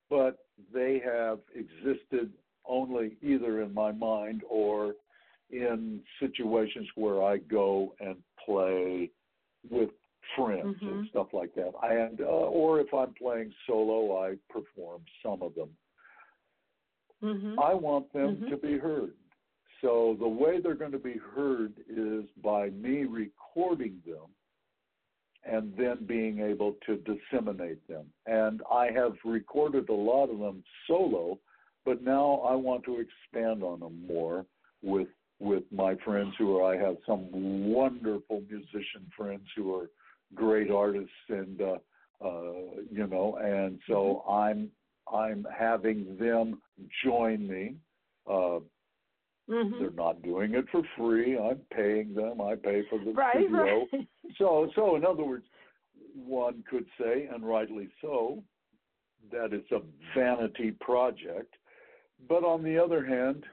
but 0.09 0.45
they 0.71 0.99
have 0.99 1.39
existed 1.53 2.31
only 2.65 3.17
either 3.21 3.61
in 3.61 3.73
my 3.73 3.91
mind 3.91 4.43
or 4.47 4.95
in 5.49 6.03
situations 6.19 6.87
where 6.95 7.23
I 7.23 7.37
go 7.37 7.95
and 7.99 8.21
play 8.43 9.11
with 9.69 9.91
friends 10.35 10.77
and 10.81 11.04
Mhm. 11.04 11.04
Stuff 11.15 11.27
like 11.31 11.53
that. 11.55 11.71
And 11.83 12.19
uh, 12.19 12.25
or 12.25 12.81
if 12.81 12.93
I'm 12.93 13.13
playing 13.13 13.53
solo, 13.65 14.21
I 14.21 14.35
perform 14.49 15.01
some 15.23 15.41
of 15.41 15.55
them. 15.55 15.69
Mm-hmm. 17.23 17.59
I 17.59 17.73
want 17.73 18.11
them 18.11 18.35
Mhm. 18.37 18.49
to 18.49 18.57
be 18.57 18.77
heard. 18.77 19.13
So 19.81 20.15
the 20.19 20.27
way 20.27 20.59
they're 20.59 20.75
going 20.75 20.91
to 20.91 20.99
be 20.99 21.17
heard 21.17 21.73
is 21.87 22.25
by 22.43 22.69
me 22.71 23.05
recording 23.05 24.01
them 24.05 24.27
and 25.43 25.75
then 25.77 26.05
being 26.05 26.39
able 26.39 26.73
to 26.85 26.97
disseminate 26.97 27.85
them. 27.87 28.11
And 28.25 28.61
I 28.71 28.91
have 28.91 29.13
recorded 29.23 29.89
a 29.89 29.93
lot 29.93 30.29
of 30.29 30.39
them 30.39 30.63
solo, 30.87 31.39
but 31.85 32.01
now 32.01 32.41
I 32.51 32.55
want 32.55 32.83
to 32.85 32.99
expand 32.99 33.63
on 33.63 33.79
them 33.79 34.05
more 34.05 34.45
with 34.81 35.07
with 35.39 35.63
my 35.69 35.95
friends 35.95 36.33
who 36.37 36.57
are 36.57 36.73
I 36.73 36.77
have 36.77 36.97
some 37.05 37.29
wonderful 37.71 38.41
musician 38.49 39.11
friends 39.17 39.47
who 39.55 39.75
are 39.75 39.89
great 40.33 40.71
artists 40.71 41.09
and 41.29 41.61
uh 41.61 41.77
uh 42.23 42.81
you 42.91 43.07
know 43.07 43.37
and 43.41 43.79
so 43.87 44.23
I'm 44.29 44.69
I'm 45.11 45.45
having 45.57 46.17
them 46.17 46.61
join 47.03 47.47
me. 47.47 47.75
Uh 48.29 48.59
Mm-hmm. 49.47 49.79
they're 49.79 49.91
not 49.91 50.23
doing 50.23 50.55
it 50.55 50.65
for 50.71 50.81
free. 50.97 51.37
I'm 51.37 51.59
paying 51.71 52.15
them. 52.15 52.41
I 52.41 52.55
pay 52.55 52.81
for 52.89 52.97
the 52.97 53.13
Right, 53.13 53.45
studio. 53.45 53.87
right. 53.93 54.07
So, 54.39 54.71
so 54.73 54.95
in 54.95 55.05
other 55.05 55.23
words, 55.23 55.45
one 56.15 56.63
could 56.67 56.85
say, 56.99 57.29
and 57.31 57.47
rightly 57.47 57.89
so, 58.01 58.43
that 59.31 59.53
it's 59.53 59.71
a 59.71 59.81
vanity 60.17 60.71
project. 60.79 61.53
But 62.27 62.43
on 62.43 62.63
the 62.63 62.75
other 62.83 63.05
hand, 63.05 63.43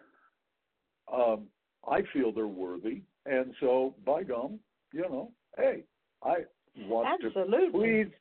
um, 1.12 1.48
I 1.86 2.00
feel 2.12 2.32
they're 2.32 2.46
worthy, 2.46 3.02
and 3.26 3.52
so 3.60 3.94
by 4.06 4.22
gum, 4.22 4.60
you 4.94 5.02
know, 5.02 5.30
hey, 5.58 5.82
I 6.24 6.36
want 6.76 7.20
to 7.20 7.26
Absolutely. 7.26 7.70
please, 7.70 8.12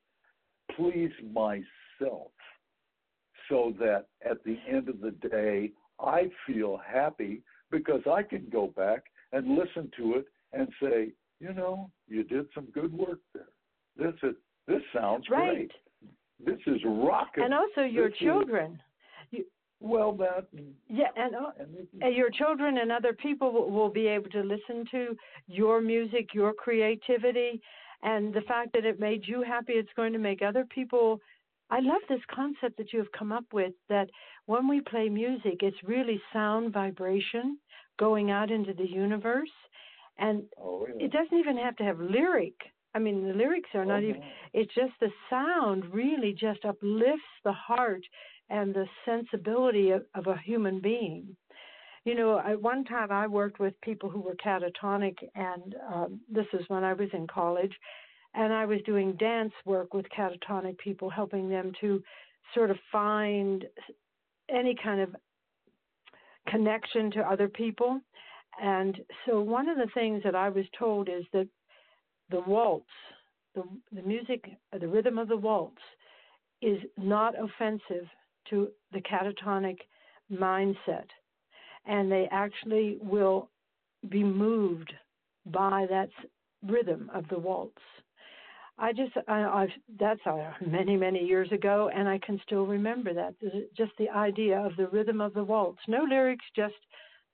please 0.76 1.12
myself 1.34 2.32
so 3.50 3.74
that 3.80 4.06
at 4.30 4.44
the 4.44 4.58
end 4.70 4.90
of 4.90 5.02
the 5.02 5.12
day, 5.30 5.72
I 6.00 6.30
feel 6.48 6.80
happy 6.86 7.42
because 7.70 8.02
I 8.10 8.24
can 8.24 8.48
go 8.52 8.68
back 8.68 9.04
and 9.34 9.58
listen 9.58 9.92
to 9.98 10.16
it 10.16 10.26
and 10.54 10.68
say, 10.82 11.12
you 11.40 11.54
know, 11.54 11.90
you 12.08 12.24
did 12.24 12.46
some 12.54 12.66
good 12.74 12.94
work 12.94 13.20
there. 13.34 13.48
This 13.98 14.14
is 14.24 14.36
this 14.68 14.82
sounds 14.94 15.26
right. 15.30 15.70
great. 15.70 15.72
This 16.46 16.60
is 16.68 16.82
rocking. 16.86 17.44
And 17.44 17.54
also 17.54 17.82
your 17.82 18.10
This 18.10 18.16
is- 18.16 18.20
children. 18.20 18.82
You, 19.32 19.46
well, 19.80 20.12
that 20.14 20.48
yeah, 20.88 21.08
and, 21.16 21.36
uh, 21.36 21.52
is- 21.80 21.88
and 22.02 22.16
your 22.16 22.30
children 22.30 22.78
and 22.78 22.92
other 22.92 23.14
people 23.14 23.52
will, 23.52 23.70
will 23.70 23.90
be 23.90 24.08
able 24.08 24.30
to 24.30 24.42
listen 24.44 24.86
to 24.92 25.18
your 25.48 25.82
music, 25.82 26.34
your 26.34 26.54
creativity, 26.54 27.62
and 28.04 28.34
the 28.34 28.42
fact 28.42 28.74
that 28.74 28.86
it 28.86 29.00
made 29.00 29.28
you 29.28 29.44
happy, 29.44 29.74
it's 29.74 29.94
going 29.96 30.14
to 30.14 30.20
make 30.20 30.42
other 30.42 30.66
people. 30.66 31.20
I 31.70 31.80
love 31.80 32.02
this 32.10 32.22
concept 32.34 32.78
that 32.78 32.92
you 32.92 33.00
have 33.00 33.12
come 33.12 33.32
up 33.32 33.46
with 33.54 33.74
that 33.90 34.10
when 34.46 34.68
we 34.68 34.82
play 34.82 35.08
music, 35.10 35.62
it's 35.62 35.78
really 35.84 36.22
sound 36.34 36.74
vibration 36.74 37.58
going 38.00 38.32
out 38.32 38.52
into 38.52 38.74
the 38.74 38.88
universe. 38.90 39.50
And 40.18 40.44
oh, 40.60 40.88
yeah. 40.88 41.06
it 41.06 41.12
doesn't 41.12 41.38
even 41.38 41.58
have 41.58 41.76
to 41.78 41.84
have 41.84 42.00
lyric. 42.00 42.56
I 42.94 43.00
mean, 43.00 43.26
the 43.26 43.34
lyrics 43.34 43.70
are 43.74 43.86
not 43.86 44.04
Oh, 44.04 44.08
even, 44.10 44.22
it's 44.54 44.74
just 44.74 44.92
the 45.00 45.12
sound 45.30 45.86
really 45.94 46.34
just 46.34 46.66
uplifts 46.66 47.22
the 47.44 47.54
heart 47.54 48.04
and 48.50 48.74
the 48.74 48.86
sensibility 49.06 49.92
of, 49.92 50.06
of 50.14 50.28
a 50.28 50.38
human 50.38 50.82
being. 50.82 51.38
You 52.04 52.16
know, 52.16 52.40
at 52.40 52.60
one 52.60 52.84
time 52.84 53.12
I 53.12 53.28
worked 53.28 53.60
with 53.60 53.80
people 53.82 54.10
who 54.10 54.22
were 54.22 54.36
catatonic, 54.36 55.16
and 55.36 55.76
um, 55.94 56.20
this 56.32 56.48
is 56.54 56.62
when 56.68 56.84
I 56.84 56.94
was 56.94 57.10
in 57.14 57.28
college, 57.28 57.74
and 58.34 58.52
I 58.52 58.66
was 58.66 58.80
doing 58.86 59.14
dance 59.14 59.54
work 59.66 59.94
with 59.94 60.06
catatonic 60.18 60.78
people, 60.80 61.10
helping 61.10 61.48
them 61.48 61.72
to 61.82 62.02
sort 62.56 62.72
of 62.72 62.78
find 62.92 63.66
any 64.50 64.76
kind 64.82 65.02
of 65.02 65.16
connection 66.48 67.12
to 67.12 67.20
other 67.22 67.48
people. 67.48 68.00
And 68.62 68.98
so, 69.26 69.40
one 69.40 69.70
of 69.70 69.78
the 69.78 69.90
things 69.94 70.24
that 70.24 70.36
I 70.36 70.50
was 70.50 70.66
told 70.78 71.08
is 71.08 71.24
that 71.34 71.48
the 72.32 72.42
waltz, 72.42 72.86
the, 73.54 73.64
the 73.92 74.02
music, 74.02 74.46
the 74.78 74.88
rhythm 74.88 75.18
of 75.20 75.28
the 75.28 75.38
waltz, 75.38 75.82
is 76.62 76.80
not 76.98 77.36
offensive 77.40 78.08
to 78.50 78.70
the 78.92 79.02
catatonic 79.02 79.78
mindset. 80.32 81.06
And 81.86 82.12
they 82.12 82.28
actually 82.32 82.98
will 83.02 83.50
be 84.10 84.24
moved 84.24 84.94
by 85.46 85.86
that 85.90 86.10
rhythm 86.68 87.10
of 87.14 87.28
the 87.30 87.40
waltz. 87.40 87.82
I 88.78 88.94
just, 88.94 89.12
I, 89.28 89.44
I've, 89.44 89.70
that's 90.00 90.26
uh, 90.26 90.54
many, 90.66 90.96
many 90.96 91.20
years 91.24 91.52
ago, 91.52 91.92
and 91.94 92.08
I 92.08 92.20
can 92.20 92.40
still 92.46 92.66
remember 92.66 93.14
that. 93.14 93.36
Just 93.76 93.92
the 94.00 94.10
idea 94.10 94.60
of 94.60 94.76
the 94.76 94.88
rhythm 94.88 95.22
of 95.22 95.34
the 95.34 95.44
waltz. 95.44 95.80
No 95.88 96.04
lyrics, 96.04 96.46
just 96.56 96.74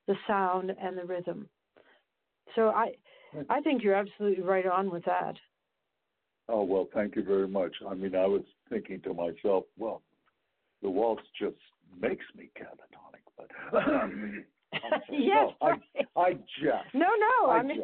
the 0.07 0.15
sound 0.25 0.71
and 0.81 0.97
the 0.97 1.05
rhythm. 1.05 1.47
So 2.55 2.69
I, 2.69 2.93
I 3.49 3.62
think 3.62 3.83
you're 3.83 3.93
absolutely 3.93 4.43
right 4.43 4.65
on 4.65 4.89
with 4.89 5.05
that. 5.05 5.36
Oh 6.49 6.63
well, 6.63 6.88
thank 6.93 7.15
you 7.15 7.23
very 7.23 7.47
much. 7.47 7.75
I 7.88 7.93
mean, 7.93 8.15
I 8.15 8.25
was 8.25 8.43
thinking 8.69 9.01
to 9.01 9.13
myself, 9.13 9.65
well, 9.77 10.01
the 10.81 10.89
waltz 10.89 11.23
just 11.39 11.57
makes 12.01 12.25
me 12.36 12.49
catatonic, 12.57 12.96
I'm 13.73 14.45
yes, 15.10 15.47
no, 15.62 15.67
right. 15.67 15.79
I, 16.15 16.19
I 16.19 16.33
jest. 16.33 16.93
No, 16.93 17.07
no, 17.07 17.49
I 17.49 17.60
I 17.60 17.63
mean, 17.63 17.81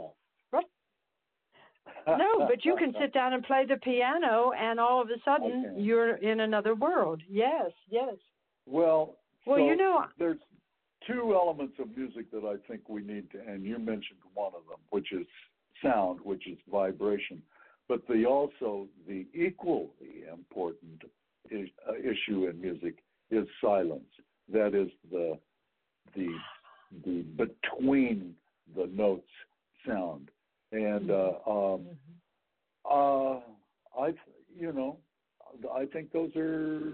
no, 2.07 2.47
but 2.47 2.65
you 2.65 2.75
can 2.77 2.93
sit 2.99 3.13
down 3.13 3.33
and 3.33 3.43
play 3.43 3.65
the 3.67 3.77
piano, 3.77 4.51
and 4.57 4.79
all 4.79 5.01
of 5.01 5.07
a 5.09 5.19
sudden 5.23 5.75
you're 5.77 6.15
in 6.17 6.41
another 6.41 6.75
world. 6.75 7.21
Yes, 7.29 7.71
yes. 7.89 8.15
Well, 8.65 9.17
Well, 9.45 9.57
so 9.57 9.65
you 9.65 9.75
know, 9.75 10.05
there's 10.19 10.39
two 11.07 11.33
elements 11.33 11.75
of 11.79 11.95
music 11.95 12.31
that 12.31 12.43
I 12.43 12.55
think 12.67 12.87
we 12.87 13.01
need 13.01 13.31
to, 13.31 13.39
and 13.39 13.63
you 13.63 13.77
mentioned 13.77 14.19
one 14.33 14.53
of 14.55 14.65
them, 14.67 14.79
which 14.89 15.11
is 15.11 15.25
sound, 15.83 16.19
which 16.23 16.47
is 16.47 16.57
vibration. 16.71 17.41
But 17.87 18.07
the 18.07 18.25
also 18.25 18.87
the 19.07 19.27
equally 19.33 20.23
important 20.31 21.03
is, 21.51 21.69
uh, 21.87 21.95
issue 21.95 22.47
in 22.47 22.59
music 22.59 23.03
is 23.29 23.47
silence. 23.61 24.09
That 24.51 24.73
is 24.73 24.89
the 25.11 25.37
the 26.15 26.27
the 27.05 27.23
between 27.37 28.35
the 28.75 28.87
notes 28.87 29.29
sound, 29.87 30.29
and 30.71 31.11
uh, 31.11 31.33
um, 31.47 31.85
uh, 32.89 33.39
I 33.99 34.13
you 34.57 34.71
know 34.73 34.97
I 35.73 35.85
think 35.85 36.11
those 36.11 36.31
are 36.35 36.93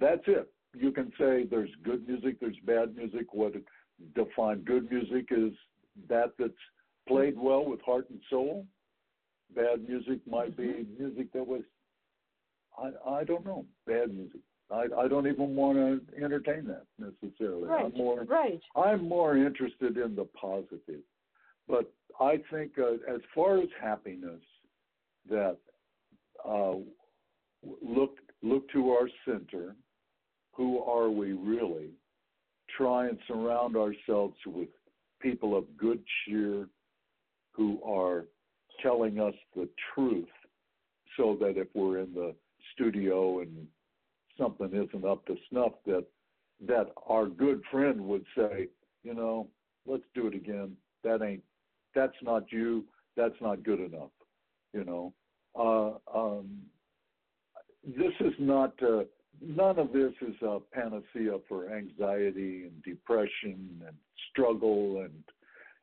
that's 0.00 0.22
it. 0.26 0.50
You 0.74 0.92
can 0.92 1.12
say 1.18 1.44
there's 1.44 1.70
good 1.84 2.06
music, 2.06 2.38
there's 2.40 2.56
bad 2.64 2.96
music. 2.96 3.32
What 3.32 3.54
define 4.14 4.60
good 4.60 4.90
music 4.90 5.26
is 5.30 5.52
that 6.08 6.32
that's 6.38 6.52
played 7.08 7.36
well 7.38 7.64
with 7.64 7.80
heart 7.82 8.08
and 8.10 8.20
soul. 8.30 8.66
Bad 9.54 9.88
music 9.88 10.20
might 10.28 10.56
be 10.56 10.86
music 10.98 11.32
that 11.32 11.46
was 11.46 11.62
I 12.78 12.90
I 13.08 13.24
don't 13.24 13.44
know 13.44 13.66
bad 13.86 14.14
music. 14.14 14.40
I 14.72 14.86
I 14.96 15.08
don't 15.08 15.26
even 15.26 15.56
want 15.56 15.78
to 15.78 16.22
entertain 16.22 16.66
that 16.66 16.84
necessarily. 16.98 17.68
right, 17.68 17.86
I'm 17.86 17.96
more 17.96 18.24
right. 18.24 18.60
I'm 18.76 19.08
more 19.08 19.36
interested 19.36 19.96
in 19.96 20.14
the 20.14 20.26
positive. 20.40 21.02
But 21.68 21.92
I 22.20 22.38
think 22.50 22.72
uh, 22.78 22.94
as 23.12 23.20
far 23.34 23.58
as 23.58 23.68
happiness, 23.80 24.40
that 25.28 25.56
uh, 26.44 26.74
look 27.82 28.16
look 28.42 28.70
to 28.72 28.90
our 28.90 29.08
center. 29.24 29.74
Who 30.54 30.80
are 30.80 31.10
we 31.10 31.32
really? 31.32 31.90
Try 32.76 33.08
and 33.08 33.18
surround 33.26 33.76
ourselves 33.76 34.36
with 34.46 34.68
people 35.20 35.56
of 35.56 35.64
good 35.76 36.02
cheer 36.24 36.66
who 37.52 37.80
are 37.82 38.24
telling 38.82 39.20
us 39.20 39.34
the 39.54 39.68
truth 39.94 40.28
so 41.16 41.36
that 41.40 41.56
if 41.56 41.68
we're 41.74 41.98
in 41.98 42.12
the 42.14 42.34
studio 42.74 43.40
and 43.40 43.66
something 44.38 44.70
isn't 44.72 45.04
up 45.04 45.24
to 45.26 45.36
snuff 45.50 45.72
that 45.86 46.04
that 46.66 46.92
our 47.08 47.26
good 47.26 47.62
friend 47.70 47.98
would 48.00 48.24
say, 48.36 48.68
you 49.02 49.14
know, 49.14 49.48
let's 49.86 50.04
do 50.14 50.26
it 50.26 50.34
again. 50.34 50.76
That 51.04 51.22
ain't 51.22 51.42
that's 51.94 52.16
not 52.22 52.50
you. 52.52 52.84
That's 53.16 53.34
not 53.40 53.62
good 53.62 53.80
enough. 53.80 54.10
You 54.72 54.84
know. 54.84 55.12
Uh, 55.58 56.16
um, 56.16 56.60
this 57.84 58.12
is 58.20 58.34
not 58.38 58.72
uh, 58.82 59.02
none 59.40 59.78
of 59.78 59.92
this 59.92 60.12
is 60.20 60.34
a 60.42 60.58
panacea 60.72 61.38
for 61.48 61.74
anxiety 61.74 62.64
and 62.64 62.82
depression 62.84 63.82
and 63.86 63.96
struggle 64.30 65.02
and 65.04 65.24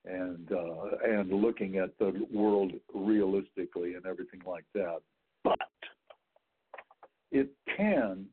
and 0.06 0.52
uh, 0.52 0.98
and 1.04 1.32
looking 1.32 1.78
at 1.78 1.98
the 2.00 2.26
world 2.32 2.72
realistically 2.94 3.96
and 3.96 4.06
everything 4.06 4.42
like 4.46 4.66
that. 4.74 5.00
But 5.44 5.60
it 7.32 7.50
can, 7.76 8.26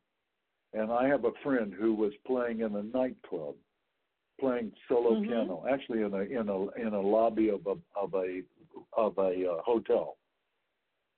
and 0.75 0.91
I 0.91 1.07
have 1.07 1.25
a 1.25 1.33
friend 1.43 1.73
who 1.73 1.95
was 1.95 2.13
playing 2.27 2.61
in 2.61 2.75
a 2.75 2.83
nightclub, 2.83 3.55
playing 4.41 4.73
solo 4.89 5.15
Mhm. 5.15 5.27
piano, 5.29 5.65
actually 5.69 6.03
in 6.03 6.13
a 6.13 6.21
in 6.21 6.49
a 6.49 6.67
in 6.73 6.95
a 6.95 7.01
lobby 7.01 7.49
of 7.49 7.67
a 7.67 7.77
of 7.97 8.15
a 8.15 8.43
of 8.93 9.17
a 9.19 9.53
uh, 9.53 9.63
hotel. 9.63 10.19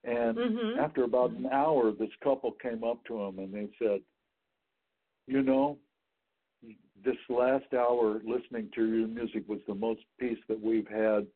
And 0.05 0.39
Mhm. 0.39 0.79
after 0.79 1.05
about 1.05 1.31
an 1.31 1.47
hour, 1.47 1.91
this 1.91 2.15
couple 2.23 2.53
came 2.53 2.85
up 2.85 3.03
to 3.07 3.23
him 3.23 3.39
and 3.39 3.53
they 3.53 3.69
said, 3.79 4.03
"You 5.27 5.43
know, 5.43 5.79
this 7.03 7.17
last 7.31 7.73
hour 7.73 8.21
listening 8.25 8.71
to 8.75 8.85
your 8.85 9.09
music 9.09 9.49
was 9.49 9.61
the 9.67 9.75
most 9.75 10.05
peace 10.19 10.39
that 10.49 10.61
we've 10.61 10.89
had 10.89 11.27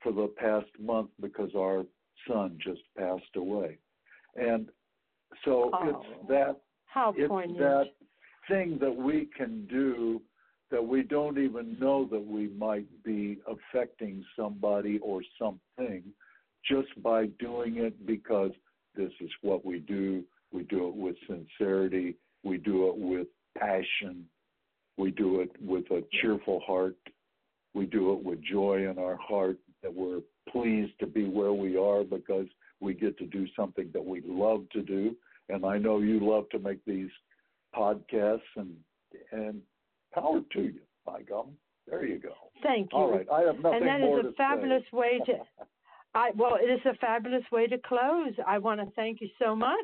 for 0.00 0.12
the 0.12 0.28
past 0.36 0.78
month 0.78 1.10
because 1.20 1.54
our 1.54 1.86
son 2.28 2.58
just 2.58 2.82
passed 2.96 3.34
away." 3.36 3.78
And 4.36 4.70
so 5.44 5.70
Oh. 5.72 5.88
it's 5.88 6.28
that 6.28 6.60
How 6.92 7.14
it's 7.16 7.28
poignant. 7.28 7.58
that 7.58 7.86
thing 8.48 8.78
that 8.80 8.94
we 8.94 9.28
can 9.36 9.66
do 9.66 10.20
that 10.70 10.82
we 10.82 11.02
don't 11.02 11.38
even 11.38 11.76
know 11.78 12.06
that 12.10 12.26
we 12.26 12.48
might 12.48 12.86
be 13.02 13.38
affecting 13.46 14.24
somebody 14.36 14.98
or 14.98 15.22
something 15.38 16.02
just 16.68 16.88
by 17.02 17.26
doing 17.38 17.78
it 17.78 18.06
because 18.06 18.50
this 18.94 19.10
is 19.20 19.30
what 19.40 19.64
we 19.64 19.78
do. 19.80 20.22
We 20.52 20.64
do 20.64 20.88
it 20.88 20.94
with 20.94 21.16
sincerity. 21.26 22.16
We 22.42 22.58
do 22.58 22.88
it 22.88 22.96
with 22.96 23.26
passion. 23.58 24.26
We 24.98 25.10
do 25.10 25.40
it 25.40 25.50
with 25.60 25.90
a 25.90 26.02
cheerful 26.20 26.60
heart. 26.66 26.96
We 27.74 27.86
do 27.86 28.12
it 28.12 28.22
with 28.22 28.42
joy 28.42 28.88
in 28.90 28.98
our 28.98 29.16
heart 29.16 29.56
that 29.82 29.92
we're 29.92 30.20
pleased 30.50 30.92
to 31.00 31.06
be 31.06 31.24
where 31.24 31.52
we 31.52 31.76
are 31.76 32.04
because 32.04 32.46
we 32.80 32.94
get 32.94 33.16
to 33.18 33.26
do 33.26 33.46
something 33.56 33.88
that 33.92 34.04
we 34.04 34.22
love 34.26 34.64
to 34.72 34.82
do. 34.82 35.16
And 35.48 35.64
I 35.64 35.78
know 35.78 35.98
you 35.98 36.20
love 36.20 36.48
to 36.50 36.58
make 36.58 36.84
these 36.86 37.10
podcasts 37.74 38.40
and 38.56 38.74
and 39.32 39.60
power 40.14 40.40
to 40.52 40.62
you. 40.62 40.80
By 41.04 41.22
gum. 41.22 41.48
There 41.88 42.06
you 42.06 42.18
go. 42.18 42.34
Thank 42.62 42.92
you. 42.92 42.98
All 42.98 43.10
right. 43.10 43.26
I 43.32 43.40
have 43.42 43.58
nothing 43.58 43.80
and 43.80 43.88
that 43.88 44.00
more 44.00 44.20
is 44.20 44.26
a 44.26 44.28
to 44.28 44.34
fabulous 44.34 44.82
say. 44.84 44.96
way 44.96 45.20
to 45.26 45.32
I 46.14 46.30
well, 46.36 46.56
it 46.62 46.70
is 46.70 46.80
a 46.84 46.94
fabulous 46.96 47.44
way 47.50 47.66
to 47.66 47.78
close. 47.78 48.32
I 48.46 48.58
want 48.58 48.80
to 48.80 48.86
thank 48.94 49.20
you 49.20 49.28
so 49.38 49.56
much. 49.56 49.76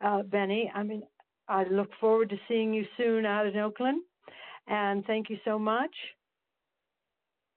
uh, 0.00 0.22
Benny. 0.22 0.70
I 0.74 0.82
mean, 0.82 1.02
I 1.48 1.64
look 1.64 1.90
forward 2.00 2.30
to 2.30 2.36
seeing 2.46 2.72
you 2.72 2.84
soon 2.96 3.26
out 3.26 3.46
in 3.46 3.56
Oakland. 3.56 4.02
And 4.68 5.04
thank 5.06 5.30
you 5.30 5.38
so 5.44 5.58
much. 5.58 5.90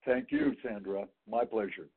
Thank 0.06 0.32
you, 0.32 0.56
Sandra. 0.64 1.06
My 1.30 1.46
pleasure. 1.46 1.90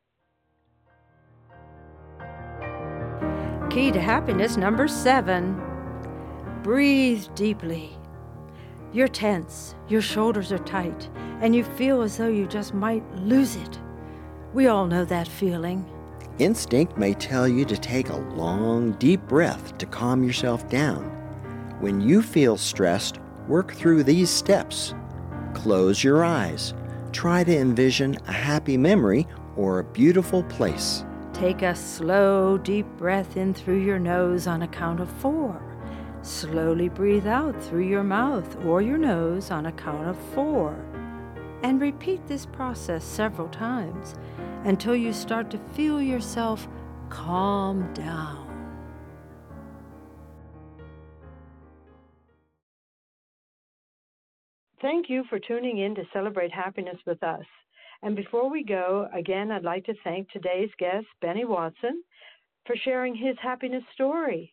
Key 3.74 3.90
to 3.90 4.00
happiness 4.00 4.56
number 4.56 4.87
seven 4.87 5.60
breathe 6.62 7.26
deeply. 7.34 7.98
You're 8.92 9.08
tense, 9.08 9.74
your 9.88 10.00
shoulders 10.00 10.52
are 10.52 10.60
tight, 10.60 11.08
and 11.40 11.56
you 11.56 11.64
feel 11.64 12.00
as 12.00 12.16
though 12.16 12.28
you 12.28 12.46
just 12.46 12.72
might 12.72 13.02
lose 13.16 13.56
it. 13.56 13.80
We 14.52 14.68
all 14.68 14.87
know 14.87 15.04
that 15.06 15.26
feeling. 15.26 15.84
Instinct 16.38 16.96
may 16.96 17.14
tell 17.14 17.48
you 17.48 17.64
to 17.64 17.76
take 17.76 18.10
a 18.10 18.16
long, 18.16 18.92
deep 18.92 19.22
breath 19.22 19.76
to 19.78 19.87
calm 19.87 20.22
yourself 20.22 20.68
down. 20.68 21.02
When 21.80 22.00
you 22.00 22.22
feel 22.22 22.56
stressed, 22.56 23.18
work 23.48 23.74
through 23.74 24.04
these 24.04 24.30
steps. 24.30 24.94
Close 25.52 26.04
your 26.04 26.24
eyes. 26.24 26.74
Try 27.10 27.42
to 27.42 27.58
envision 27.58 28.18
a 28.28 28.32
happy 28.32 28.76
memory 28.76 29.26
or 29.56 29.80
a 29.80 29.84
beautiful 29.84 30.44
place. 30.44 31.04
Take 31.34 31.62
a 31.62 31.74
slow, 31.74 32.56
deep 32.56 32.86
breath 32.96 33.36
in 33.36 33.54
through 33.54 33.82
your 33.82 33.98
nose 33.98 34.46
on 34.46 34.62
a 34.62 34.68
count 34.68 35.00
of 35.00 35.10
four. 35.10 35.60
Slowly 36.22 36.88
breathe 36.88 37.26
out 37.26 37.60
through 37.60 37.88
your 37.88 38.04
mouth 38.04 38.56
or 38.64 38.80
your 38.80 38.98
nose 38.98 39.50
on 39.50 39.66
a 39.66 39.72
count 39.72 40.06
of 40.06 40.16
four. 40.32 40.74
And 41.64 41.80
repeat 41.80 42.24
this 42.28 42.46
process 42.46 43.04
several 43.04 43.48
times 43.48 44.14
until 44.62 44.94
you 44.94 45.12
start 45.12 45.50
to 45.50 45.58
feel 45.74 46.00
yourself 46.00 46.68
calm 47.10 47.92
down. 47.94 48.44
Thank 54.80 55.10
you 55.10 55.24
for 55.28 55.40
tuning 55.40 55.78
in 55.78 55.96
to 55.96 56.04
celebrate 56.12 56.52
happiness 56.52 56.98
with 57.04 57.22
us. 57.24 57.44
And 58.04 58.14
before 58.14 58.50
we 58.50 58.62
go, 58.62 59.08
again, 59.14 59.50
I'd 59.50 59.64
like 59.64 59.86
to 59.86 59.94
thank 60.04 60.28
today's 60.30 60.68
guest, 60.78 61.06
Benny 61.22 61.46
Watson, 61.46 62.04
for 62.66 62.76
sharing 62.84 63.14
his 63.14 63.34
happiness 63.40 63.82
story. 63.94 64.52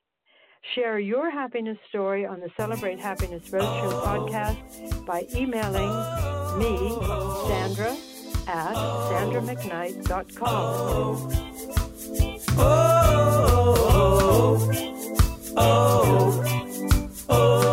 Share 0.74 1.00
your 1.00 1.30
happiness 1.30 1.78
story 1.90 2.26
on 2.26 2.40
the 2.40 2.50
Celebrate 2.56 2.98
Happiness 2.98 3.50
Roadshow 3.50 4.04
podcast 4.06 5.06
by 5.06 5.28
emailing 5.36 5.92
me, 6.60 6.96
Sandra, 7.50 7.98
at 8.48 8.74
sandramcknight.com. 9.12 10.48
Oh, 12.58 12.58
oh, 12.58 13.12
oh, 15.58 16.44
oh. 17.28 17.52
Turn 17.52 17.64
your 17.64 17.71